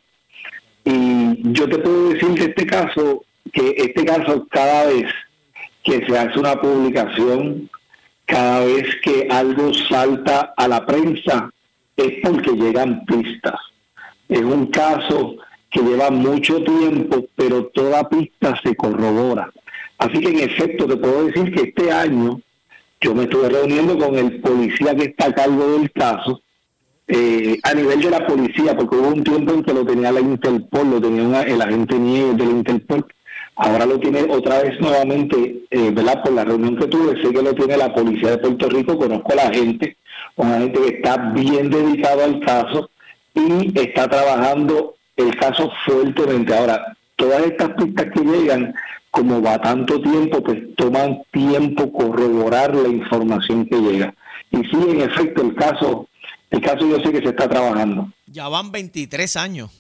[0.84, 5.08] Y yo te puedo decir de este caso, que este caso cada vez
[5.82, 7.70] que se hace una publicación,
[8.26, 11.50] cada vez que algo salta a la prensa,
[11.98, 13.60] es porque llegan pistas.
[14.30, 15.36] Es un caso
[15.70, 19.52] que lleva mucho tiempo, pero toda pista se corrobora.
[19.98, 22.40] Así que en efecto te puedo decir que este año
[23.02, 26.42] yo me estuve reuniendo con el policía que está a cargo del caso,
[27.08, 30.20] eh, a nivel de la policía, porque hubo un tiempo en que lo tenía la
[30.20, 33.06] Interpol, lo tenía el agente Nieves de la Interpol,
[33.56, 36.22] ahora lo tiene otra vez nuevamente, eh, ¿verdad?
[36.24, 39.32] Por la reunión que tuve, sé que lo tiene la policía de Puerto Rico, conozco
[39.34, 39.98] a la gente,
[40.38, 42.90] una gente que está bien dedicado al caso
[43.34, 46.56] y está trabajando el caso fuertemente.
[46.56, 48.74] Ahora, todas estas pistas que llegan,
[49.12, 54.14] como va tanto tiempo, pues toman tiempo corroborar la información que llega.
[54.52, 56.08] Y sí, en efecto, el caso,
[56.52, 58.12] el caso yo sé que se está trabajando.
[58.28, 59.72] Ya van 23 años.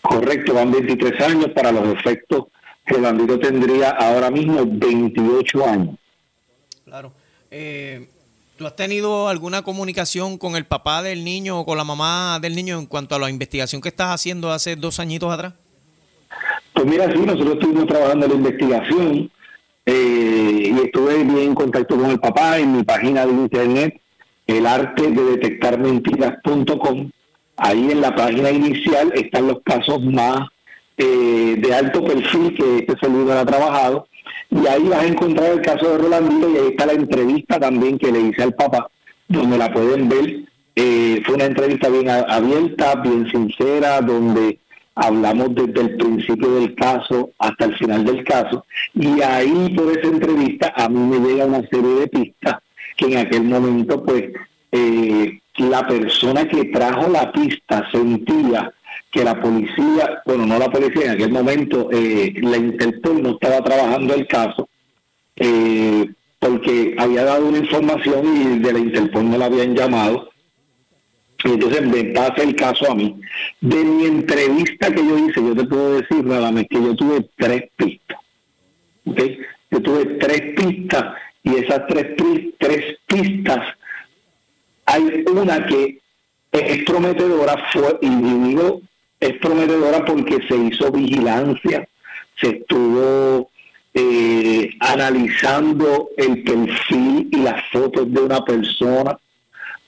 [0.00, 2.44] Correcto, van 23 años para los efectos.
[2.86, 5.96] Rolandito tendría ahora mismo 28 años.
[6.84, 7.12] Claro.
[7.50, 8.08] Eh,
[8.56, 12.56] ¿Tú has tenido alguna comunicación con el papá del niño o con la mamá del
[12.56, 15.52] niño en cuanto a la investigación que estás haciendo hace dos añitos atrás?
[16.72, 19.30] Pues mira, sí, nosotros estuvimos trabajando en la investigación
[19.84, 24.00] eh, y estuve bien en contacto con el papá en mi página de internet,
[24.46, 27.10] el arte de detectar mentiras.com.
[27.58, 30.48] Ahí en la página inicial están los casos más
[30.96, 34.08] eh, de alto perfil que este servidor ha trabajado.
[34.50, 37.98] Y ahí vas a encontrar el caso de Rolandito y ahí está la entrevista también
[37.98, 38.88] que le hice al papá,
[39.28, 40.40] donde la pueden ver.
[40.74, 44.58] Eh, fue una entrevista bien abierta, bien sincera, donde
[44.94, 48.64] hablamos desde el principio del caso hasta el final del caso.
[48.94, 52.56] Y ahí por esa entrevista a mí me llega una serie de pistas
[52.96, 54.24] que en aquel momento pues
[54.72, 58.72] eh, la persona que trajo la pista sentía
[59.16, 63.64] que la policía, bueno, no la policía, en aquel momento eh, la Interpol no estaba
[63.64, 64.68] trabajando el caso
[65.36, 66.06] eh,
[66.38, 70.28] porque había dado una información y de la Interpol no la habían llamado.
[71.44, 73.18] Entonces me pasa el caso a mí.
[73.60, 77.26] De mi entrevista que yo hice, yo te puedo decir nada más que yo tuve
[77.36, 78.18] tres pistas.
[79.06, 79.20] ¿ok?
[79.70, 82.16] yo tuve tres pistas y esas tres,
[82.58, 83.60] tres pistas,
[84.84, 86.00] hay una que
[86.52, 88.08] es prometedora, fue, y
[89.20, 91.88] es prometedora porque se hizo vigilancia,
[92.40, 93.50] se estuvo
[93.94, 99.18] eh, analizando el perfil y las fotos de una persona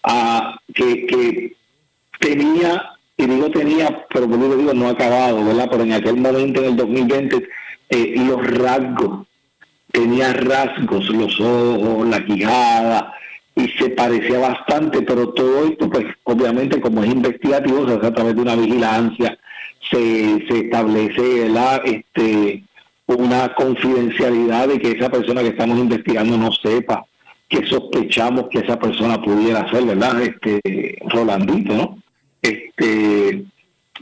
[0.03, 1.55] ah, que,
[2.19, 5.69] tenía, y digo tenía, pero como digo, digo, no ha acabado, ¿verdad?
[5.71, 7.49] Pero en aquel momento, en el 2020,
[7.91, 9.27] eh, los rasgos,
[9.93, 13.15] tenía rasgos, los ojos, la quijada,
[13.59, 18.15] y se parecía bastante, pero todo esto, pues obviamente como es investigativo, se hace a
[18.15, 19.37] través de una vigilancia,
[19.91, 21.83] se, se establece ¿verdad?
[21.85, 22.63] Este,
[23.07, 27.05] una confidencialidad de que esa persona que estamos investigando no sepa
[27.49, 30.21] que sospechamos que esa persona pudiera ser, ¿verdad?
[30.21, 31.99] Este, Rolandito, ¿no?
[32.43, 33.45] Este,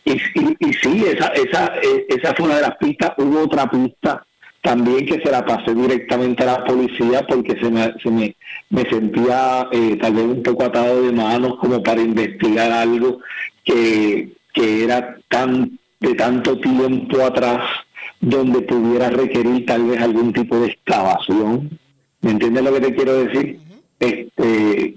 [0.05, 3.13] y, y, y sí, esa, esa, eh, esa fue una de las pistas.
[3.17, 4.27] Hubo otra pista
[4.67, 8.35] también que se la pasé directamente a la policía porque se me, se me,
[8.71, 13.21] me sentía eh, tal vez un poco atado de manos como para investigar algo
[13.65, 17.61] que, que era tan de tanto tiempo atrás
[18.21, 21.79] donde pudiera requerir tal vez algún tipo de excavación.
[22.23, 23.61] ¿Me entiendes lo que te quiero decir?
[24.01, 24.97] Este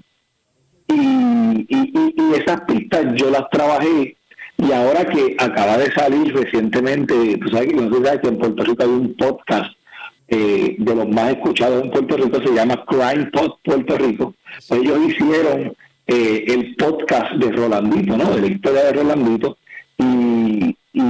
[0.88, 4.16] y, y, y- y esas pistas yo las trabajé
[4.62, 8.64] y ahora que acaba de salir recientemente, sabes que no sé si que en Puerto
[8.64, 9.72] Rico hay un podcast
[10.28, 14.34] eh, de los más escuchados en Puerto Rico, se llama Crime Pod Puerto Rico.
[14.70, 15.72] Ellos hicieron
[16.06, 18.30] eh, el podcast de Rolandito, ¿no?
[18.30, 19.56] De la historia de Rolandito.
[19.98, 21.02] Y, y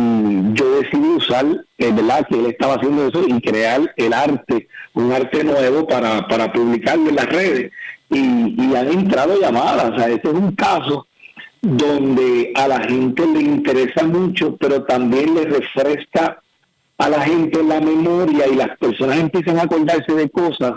[0.55, 1.46] yo decidí usar,
[1.78, 2.26] eh, ¿verdad?
[2.28, 7.09] Que él estaba haciendo eso y crear el arte, un arte nuevo para, para publicarlo
[7.09, 7.72] en las redes.
[8.11, 8.18] Y,
[8.62, 9.90] y han entrado llamadas.
[9.90, 11.07] O sea, este es un caso
[11.62, 16.40] donde a la gente le interesa mucho, pero también le refresca
[16.98, 20.74] a la gente la memoria y las personas empiezan a acordarse de cosas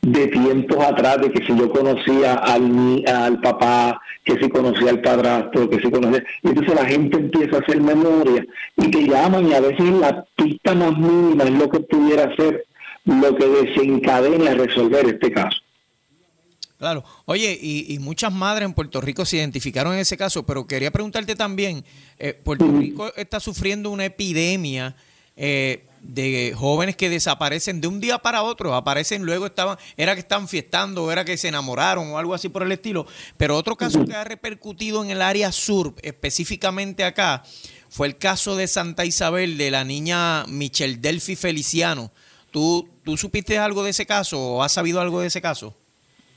[0.00, 5.00] de tiempos atrás, de que si yo conocía al, al papá, que si conocía al
[5.00, 6.24] padrastro, que si conocía...
[6.42, 8.46] Entonces la gente empieza a hacer memoria
[8.76, 12.64] y te llaman y a veces la pista más mínima es lo que pudiera ser
[13.04, 15.58] lo que desencadena resolver este caso.
[16.78, 17.04] Claro.
[17.24, 20.92] Oye, y, y muchas madres en Puerto Rico se identificaron en ese caso, pero quería
[20.92, 21.84] preguntarte también,
[22.18, 24.94] eh, Puerto Rico está sufriendo una epidemia
[25.34, 30.20] eh, de jóvenes que desaparecen de un día para otro, aparecen luego estaban, era que
[30.20, 33.08] estaban fiestando, era que se enamoraron o algo así por el estilo.
[33.36, 37.42] Pero otro caso que ha repercutido en el área sur, específicamente acá,
[37.88, 42.12] fue el caso de Santa Isabel de la niña Michelle Delphi Feliciano.
[42.52, 45.74] ¿Tú, ¿Tú supiste algo de ese caso o has sabido algo de ese caso?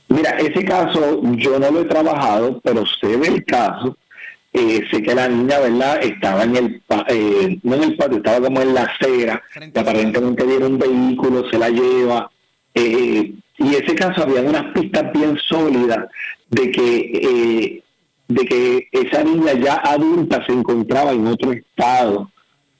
[0.08, 3.96] Mira, ese caso yo no lo he trabajado, pero sé del caso.
[4.52, 6.02] Eh, sé que la niña, ¿verdad?
[6.04, 9.42] Estaba en el, eh, no en el patio, estaba como en la acera,
[9.72, 12.30] que aparentemente viene un vehículo, se la lleva.
[12.74, 16.06] eh, y ese caso había unas pistas bien sólidas
[16.50, 17.82] de que, eh,
[18.28, 22.30] de que esa niña ya adulta se encontraba en otro estado,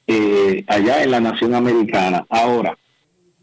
[0.07, 2.25] eh, allá en la nación americana.
[2.29, 2.77] Ahora,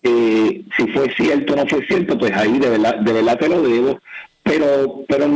[0.02, 3.48] eh, si fue cierto o no fue cierto, pues ahí de verdad, de verdad te
[3.48, 4.00] lo debo.
[4.42, 5.26] Pero, pero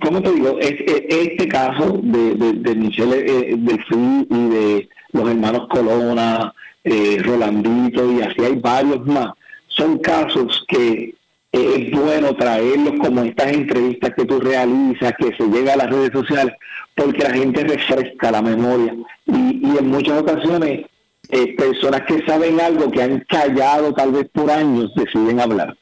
[0.00, 0.58] ¿cómo te digo?
[0.58, 6.54] Es, es- este caso de, de, de Michelle eh, Delfín y de los hermanos Colona,
[6.82, 9.32] eh, Rolandito y así hay varios más,
[9.68, 11.14] son casos que
[11.52, 15.90] eh, es bueno traerlos como estas entrevistas que tú realizas, que se llega a las
[15.90, 16.54] redes sociales,
[16.94, 18.94] porque la gente refresca la memoria.
[19.26, 20.86] Y, y en muchas ocasiones
[21.28, 25.76] eh, personas que saben algo que han callado tal vez por años deciden hablar.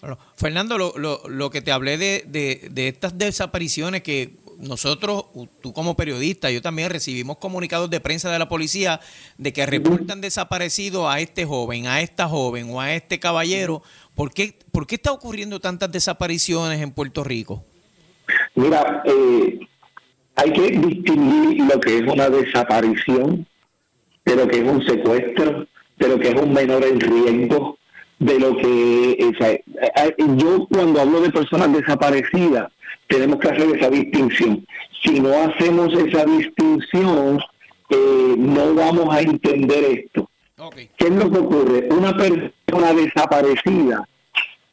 [0.00, 5.24] Bueno, Fernando, lo, lo, lo que te hablé de, de, de estas desapariciones que nosotros,
[5.60, 9.00] tú como periodista, yo también recibimos comunicados de prensa de la policía
[9.38, 13.82] de que reportan desaparecido a este joven, a esta joven o a este caballero.
[14.14, 17.64] ¿Por qué, por qué está ocurriendo tantas desapariciones en Puerto Rico?
[18.54, 19.58] Mira, eh,
[20.36, 23.46] hay que distinguir lo que es una desaparición,
[24.24, 25.66] de lo que es un secuestro,
[25.98, 27.78] de lo que es un menor en riesgo,
[28.18, 32.70] de lo que o sea, eh, eh, yo cuando hablo de personas desaparecidas
[33.08, 34.66] tenemos que hacer esa distinción.
[35.02, 37.38] Si no hacemos esa distinción,
[37.90, 40.30] eh, no vamos a entender esto.
[40.96, 41.88] ¿Qué es lo que ocurre?
[41.90, 44.08] Una persona desaparecida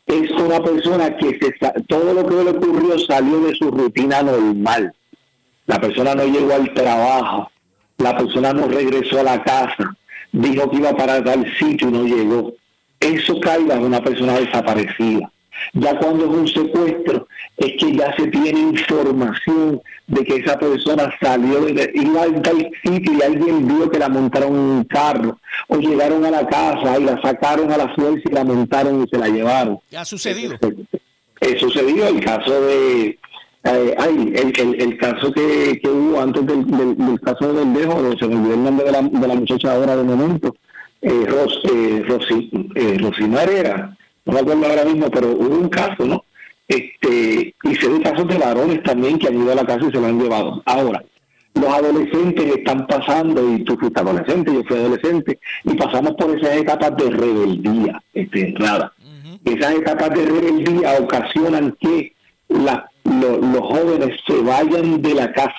[0.06, 1.52] es una persona que se,
[1.88, 4.94] todo lo que le ocurrió salió de su rutina normal.
[5.66, 7.52] La persona no llegó al trabajo,
[8.02, 9.96] la persona no regresó a la casa,
[10.32, 12.54] dijo que iba para tal sitio y no llegó.
[13.00, 15.32] Eso cae bajo una persona desaparecida.
[15.74, 17.28] Ya cuando es un secuestro,
[17.58, 22.70] es que ya se tiene información de que esa persona salió de iba a tal
[22.84, 27.00] sitio y alguien vio que la montaron en un carro o llegaron a la casa
[27.00, 29.80] y la sacaron a la fuerza y la montaron y se la llevaron.
[29.90, 30.58] Ya ha sucedido.
[31.42, 33.18] Eh, sucedió el caso de
[33.64, 37.74] eh, ay, el, el, el caso que, que hubo antes del, del, del caso del
[37.74, 40.56] dejo, se me olvidó el nombre de la, de la muchacha ahora de momento,
[41.02, 45.70] eh, Ros, eh, Rosy, eh, Rosimar era, no me acuerdo ahora mismo, pero hubo un
[45.70, 46.24] caso, ¿no?
[46.68, 49.92] Este, y se ve casos de varones también que han ido a la casa y
[49.92, 50.62] se lo han llevado.
[50.66, 51.04] Ahora,
[51.54, 56.56] los adolescentes están pasando, y tú fuiste adolescente, yo fui adolescente, y pasamos por esas
[56.58, 58.94] etapas de rebeldía, este, nada.
[59.44, 62.14] Esas etapas de rebeldía ocasionan que
[62.48, 65.56] la- lo- los jóvenes se vayan de la casa.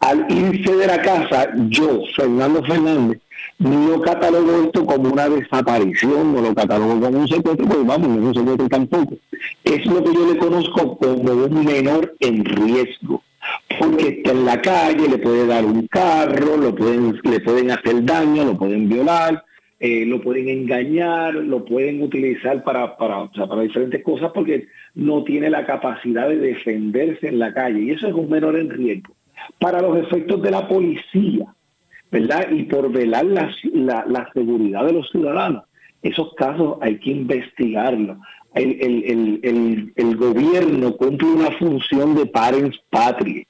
[0.00, 3.20] Al irse de la casa, yo, Fernando Fernández,
[3.58, 8.16] no catalogo esto como una desaparición, no lo catalogo como un secuestro, pues vamos, no
[8.16, 9.14] es un secuestro tampoco.
[9.64, 13.22] Es lo que yo le conozco como un menor en riesgo.
[13.78, 18.04] Porque está en la calle, le puede dar un carro, lo pueden, le pueden hacer
[18.04, 19.44] daño, lo pueden violar,
[19.80, 25.50] eh, lo pueden engañar, lo pueden utilizar para, para, para diferentes cosas porque no tiene
[25.50, 27.80] la capacidad de defenderse en la calle.
[27.80, 29.14] Y eso es un menor en riesgo.
[29.58, 31.46] Para los efectos de la policía,
[32.10, 32.48] ¿verdad?
[32.50, 33.52] Y por velar la,
[34.06, 35.64] la, seguridad de los ciudadanos.
[36.00, 38.18] Esos casos hay que investigarlos.
[38.54, 43.44] El, el, el, el, gobierno cumple una función de parents patria.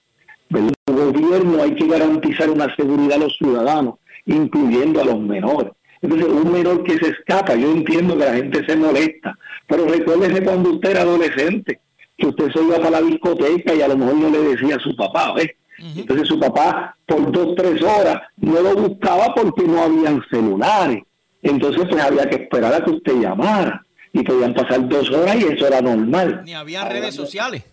[0.48, 5.72] El gobierno hay que garantizar una seguridad a los ciudadanos, incluyendo a los menores.
[6.04, 10.44] Entonces, un menor que se escapa, yo entiendo que la gente se molesta, pero recuérdese
[10.44, 11.80] cuando usted era adolescente,
[12.18, 14.80] que usted se iba para la discoteca y a lo mejor no le decía a
[14.80, 15.52] su papá, ¿ves?
[15.78, 21.02] Entonces su papá por dos, tres horas no lo buscaba porque no habían celulares.
[21.42, 23.82] Entonces pues había que esperar a que usted llamara.
[24.12, 26.42] Y podían pasar dos horas y eso era normal.
[26.44, 27.64] Ni había redes sociales.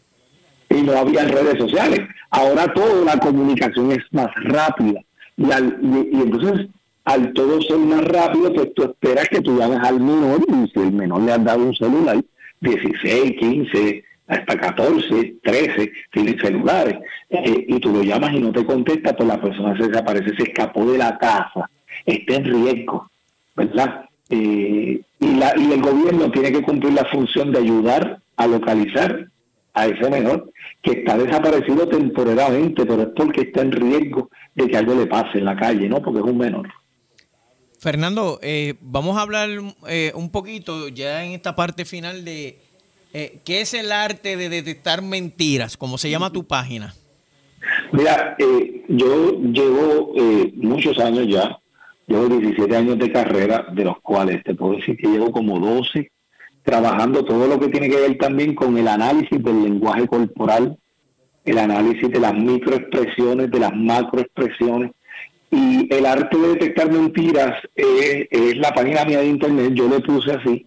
[0.70, 2.00] Y no había redes sociales.
[2.32, 5.02] Ahora toda la comunicación es más rápida.
[5.38, 6.68] Y, al, y, y entonces
[7.06, 10.80] al todo ser más rápido, pues tú esperas que tú llames al menor y si
[10.80, 12.22] el menor le has dado un celular,
[12.60, 16.98] 16, 15, hasta 14, 13, tienen celulares,
[17.30, 20.44] eh, y tú lo llamas y no te contesta, pues la persona se desaparece, se
[20.44, 21.70] escapó de la casa,
[22.06, 23.10] está en riesgo,
[23.56, 24.06] ¿verdad?
[24.30, 29.28] Eh, y, la, y el gobierno tiene que cumplir la función de ayudar a localizar
[29.74, 34.78] a ese menor que está desaparecido temporalmente, pero es porque está en riesgo de que
[34.78, 36.02] algo le pase en la calle, ¿no?
[36.02, 36.68] Porque es un menor.
[37.82, 39.50] Fernando, eh, vamos a hablar
[39.88, 42.60] eh, un poquito ya en esta parte final de
[43.12, 46.94] eh, qué es el arte de detectar mentiras, como se llama tu página.
[47.92, 50.14] Mira, eh, yo llevo
[50.58, 51.58] muchos años ya,
[52.06, 56.12] llevo 17 años de carrera, de los cuales te puedo decir que llevo como 12
[56.62, 60.78] trabajando todo lo que tiene que ver también con el análisis del lenguaje corporal,
[61.46, 64.92] el análisis de las microexpresiones, de las macroexpresiones.
[65.52, 70.00] Y el arte de detectar mentiras es, es la página mía de internet, yo le
[70.00, 70.66] puse así,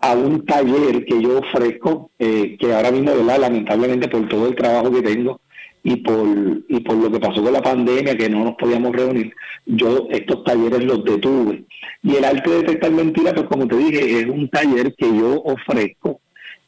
[0.00, 3.40] a un taller que yo ofrezco, eh, que ahora mismo, ¿verdad?
[3.40, 5.40] lamentablemente por todo el trabajo que tengo
[5.82, 6.26] y por,
[6.68, 9.32] y por lo que pasó con la pandemia, que no nos podíamos reunir,
[9.64, 11.64] yo estos talleres los detuve.
[12.02, 15.42] Y el arte de detectar mentiras, pues como te dije, es un taller que yo
[15.42, 16.20] ofrezco,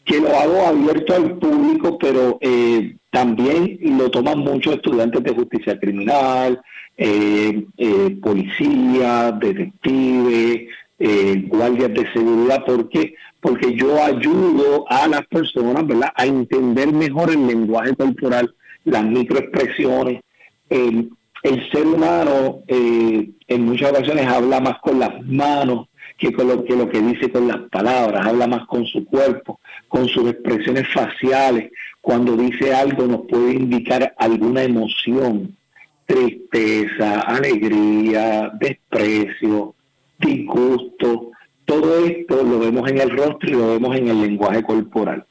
[0.05, 5.79] que lo hago abierto al público, pero eh, también lo toman muchos estudiantes de justicia
[5.79, 6.61] criminal,
[6.99, 10.69] eh, eh, policía, detectives,
[10.99, 12.65] eh, guardias de seguridad.
[12.65, 13.15] ¿Por qué?
[13.41, 16.13] Porque yo ayudo a las personas ¿verdad?
[16.15, 18.53] a entender mejor el lenguaje corporal,
[18.85, 20.23] las microexpresiones.
[20.69, 21.11] El,
[21.45, 25.87] el ser humano eh, en muchas ocasiones habla más con las manos
[26.19, 29.61] que con lo que, lo que dice con las palabras, habla más con su cuerpo,
[29.87, 31.71] con sus expresiones faciales.
[32.01, 35.57] Cuando dice algo nos puede indicar alguna emoción,
[36.09, 39.75] tristeza, alegría, desprecio,
[40.19, 41.33] disgusto.
[41.67, 45.27] Todo esto lo vemos en el rostro y lo vemos en el lenguaje corporal.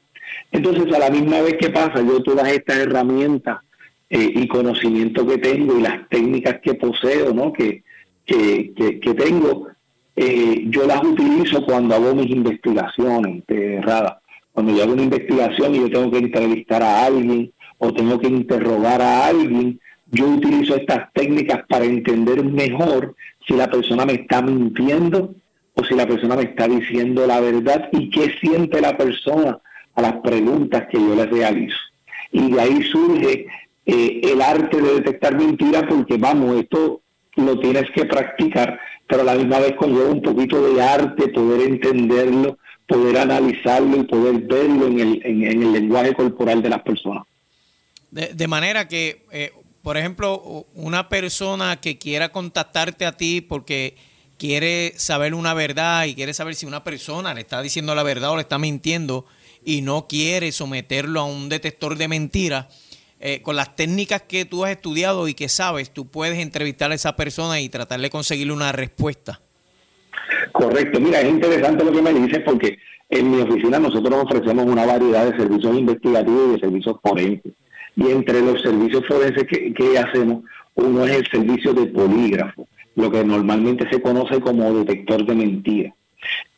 [0.52, 3.58] Entonces, a la misma vez que pasa, yo todas estas herramientas
[4.08, 7.52] eh, y conocimiento que tengo y las técnicas que poseo, ¿no?
[7.52, 7.82] que,
[8.24, 8.72] que,
[9.02, 9.66] que, tengo,
[10.14, 14.20] eh, yo las utilizo cuando hago mis investigaciones, eh, Rada.
[14.52, 18.28] Cuando yo hago una investigación y yo tengo que entrevistar a alguien o tengo que
[18.28, 23.14] interrogar a alguien, yo utilizo estas técnicas para entender mejor
[23.46, 25.34] si la persona me está mintiendo
[25.74, 29.58] o si la persona me está diciendo la verdad y qué siente la persona
[29.94, 31.78] a las preguntas que yo le realizo.
[32.32, 33.46] Y de ahí surge
[33.86, 37.00] eh, el arte de detectar mentiras porque vamos, esto
[37.36, 38.78] lo tienes que practicar
[39.08, 44.02] pero a la misma vez conlleva un poquito de arte, poder entenderlo, poder analizarlo y
[44.04, 47.24] poder verlo en el, en, el lenguaje corporal de las personas.
[48.10, 49.52] De, de manera que, eh,
[49.82, 53.96] por ejemplo, una persona que quiera contactarte a ti porque
[54.38, 58.30] quiere saber una verdad y quiere saber si una persona le está diciendo la verdad
[58.30, 59.26] o le está mintiendo
[59.64, 62.66] y no quiere someterlo a un detector de mentiras,
[63.20, 66.94] eh, con las técnicas que tú has estudiado y que sabes, tú puedes entrevistar a
[66.94, 69.40] esa persona y tratar de conseguirle una respuesta.
[70.52, 72.78] Correcto, mira, es interesante lo que me dices porque
[73.10, 77.52] en mi oficina nosotros ofrecemos una variedad de servicios investigativos y de servicios forenses.
[77.98, 80.44] Y entre los servicios forenses que, hacemos,
[80.76, 85.94] uno es el servicio de polígrafo, lo que normalmente se conoce como detector de mentiras.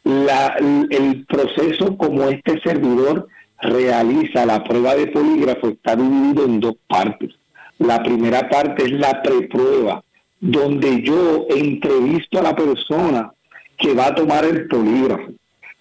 [0.04, 3.26] El proceso como este servidor
[3.62, 7.30] realiza la prueba de polígrafo está dividido en dos partes.
[7.78, 10.04] La primera parte es la preprueba,
[10.40, 13.32] donde yo entrevisto a la persona
[13.78, 15.32] que va a tomar el polígrafo.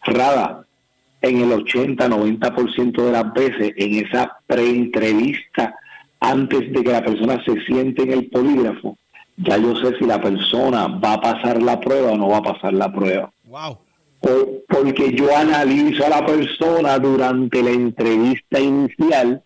[0.06, 0.66] Rada,
[1.22, 5.76] en el 80-90% de las veces, en esa preentrevista,
[6.20, 8.98] antes de que la persona se siente en el polígrafo,
[9.38, 12.44] ya yo sé si la persona va a pasar la prueba o no va a
[12.44, 13.32] pasar la prueba.
[13.46, 13.78] Wow.
[14.22, 19.42] Por- porque yo analizo a la persona durante la entrevista inicial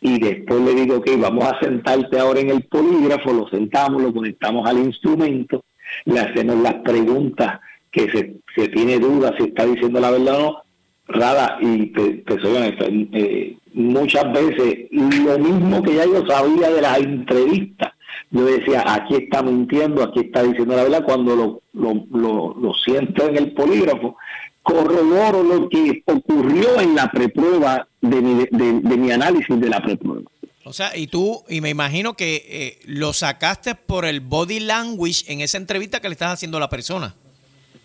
[0.00, 4.12] y después le digo, ok, vamos a sentarte ahora en el polígrafo, lo sentamos, lo
[4.12, 5.64] conectamos al instrumento,
[6.04, 7.60] le hacemos las preguntas
[7.90, 10.63] que se, se tiene duda si está diciendo la verdad o no.
[11.06, 16.70] Rada, y te, te soy honesto, eh, muchas veces lo mismo que ya yo sabía
[16.70, 17.92] de las entrevistas,
[18.30, 22.74] yo decía, aquí está mintiendo, aquí está diciendo la verdad, cuando lo, lo, lo, lo
[22.74, 24.16] siento en el polígrafo,
[24.62, 29.82] corroboro lo que ocurrió en la preprueba de mi, de, de mi análisis de la
[29.82, 30.22] preprueba.
[30.64, 35.30] O sea, y tú, y me imagino que eh, lo sacaste por el body language
[35.30, 37.14] en esa entrevista que le estás haciendo a la persona.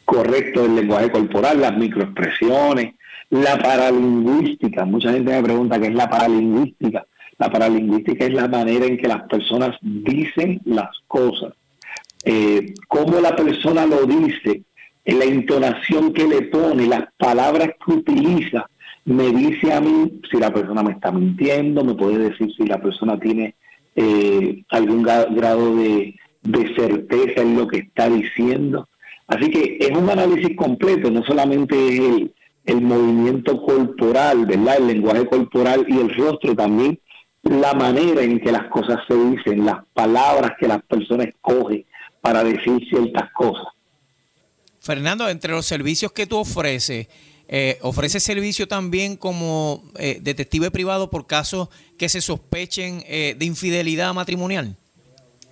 [0.05, 2.95] correcto el lenguaje corporal, las microexpresiones,
[3.30, 4.86] la paralingüística.
[4.86, 7.05] Mucha gente me pregunta qué es la paralingüística.
[7.38, 11.53] La paralingüística es la manera en que las personas dicen las cosas.
[12.25, 14.63] Eh, cómo la persona lo dice,
[15.05, 18.69] la entonación que le pone, las palabras que utiliza,
[19.05, 22.82] me dice a mí si la persona me está mintiendo, me puede decir si la
[22.82, 23.55] persona tiene
[23.95, 28.88] eh, algún gra- grado de, de certeza en lo que está diciendo.
[29.27, 32.34] Así que es un análisis completo, no solamente es el,
[32.66, 34.78] el movimiento corporal, ¿verdad?
[34.78, 36.99] El lenguaje corporal y el rostro, también
[37.43, 41.86] la manera en que las cosas se dicen, las palabras que las personas escogen
[42.22, 43.66] para decir ciertas cosas.
[44.82, 47.07] Fernando, entre los servicios que tú ofreces,
[47.47, 53.45] eh, ¿ofreces servicio también como eh, detective privado por casos que se sospechen eh, de
[53.45, 54.76] infidelidad matrimonial?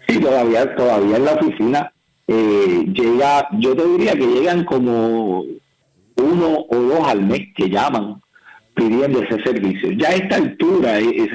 [0.08, 1.92] Sí, todavía, todavía en la oficina
[2.28, 5.44] eh, llega, yo te diría que llegan como
[6.18, 8.22] uno o dos al mes que llaman
[8.74, 9.92] pidiendo ese servicio.
[9.92, 11.30] Ya a esta altura, eh,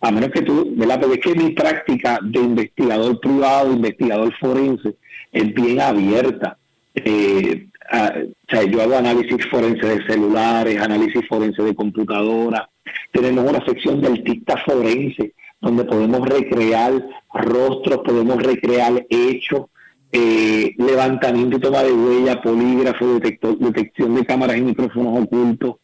[0.00, 1.00] a menos que tú, ¿verdad?
[1.00, 4.94] Porque es que mi práctica de investigador privado, investigador forense,
[5.32, 6.56] es bien abierta.
[6.94, 12.62] Eh, a- o sea, yo hago análisis forense de celulares, análisis forense de computadoras.
[13.12, 16.92] Tenemos una sección de artista forense donde podemos recrear
[17.34, 19.66] rostros, podemos recrear hechos,
[20.12, 25.76] eh, levantamiento y toma de huella, polígrafo, detector, detección de cámaras y micrófonos ocultos,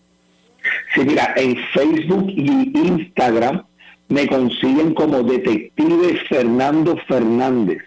[0.94, 3.64] Sí, mira, en Facebook y Instagram
[4.08, 7.82] me consiguen como Detective Fernando Fernández.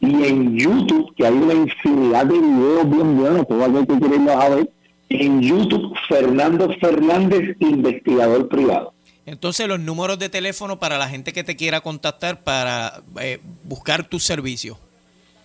[0.00, 4.28] Y en YouTube, que hay una infinidad de videos bien buenos, todo algo que quieren
[4.28, 4.70] a ver,
[5.08, 8.92] en YouTube, Fernando Fernández, investigador privado.
[9.26, 14.04] Entonces, los números de teléfono para la gente que te quiera contactar para eh, buscar
[14.04, 14.76] tus servicios.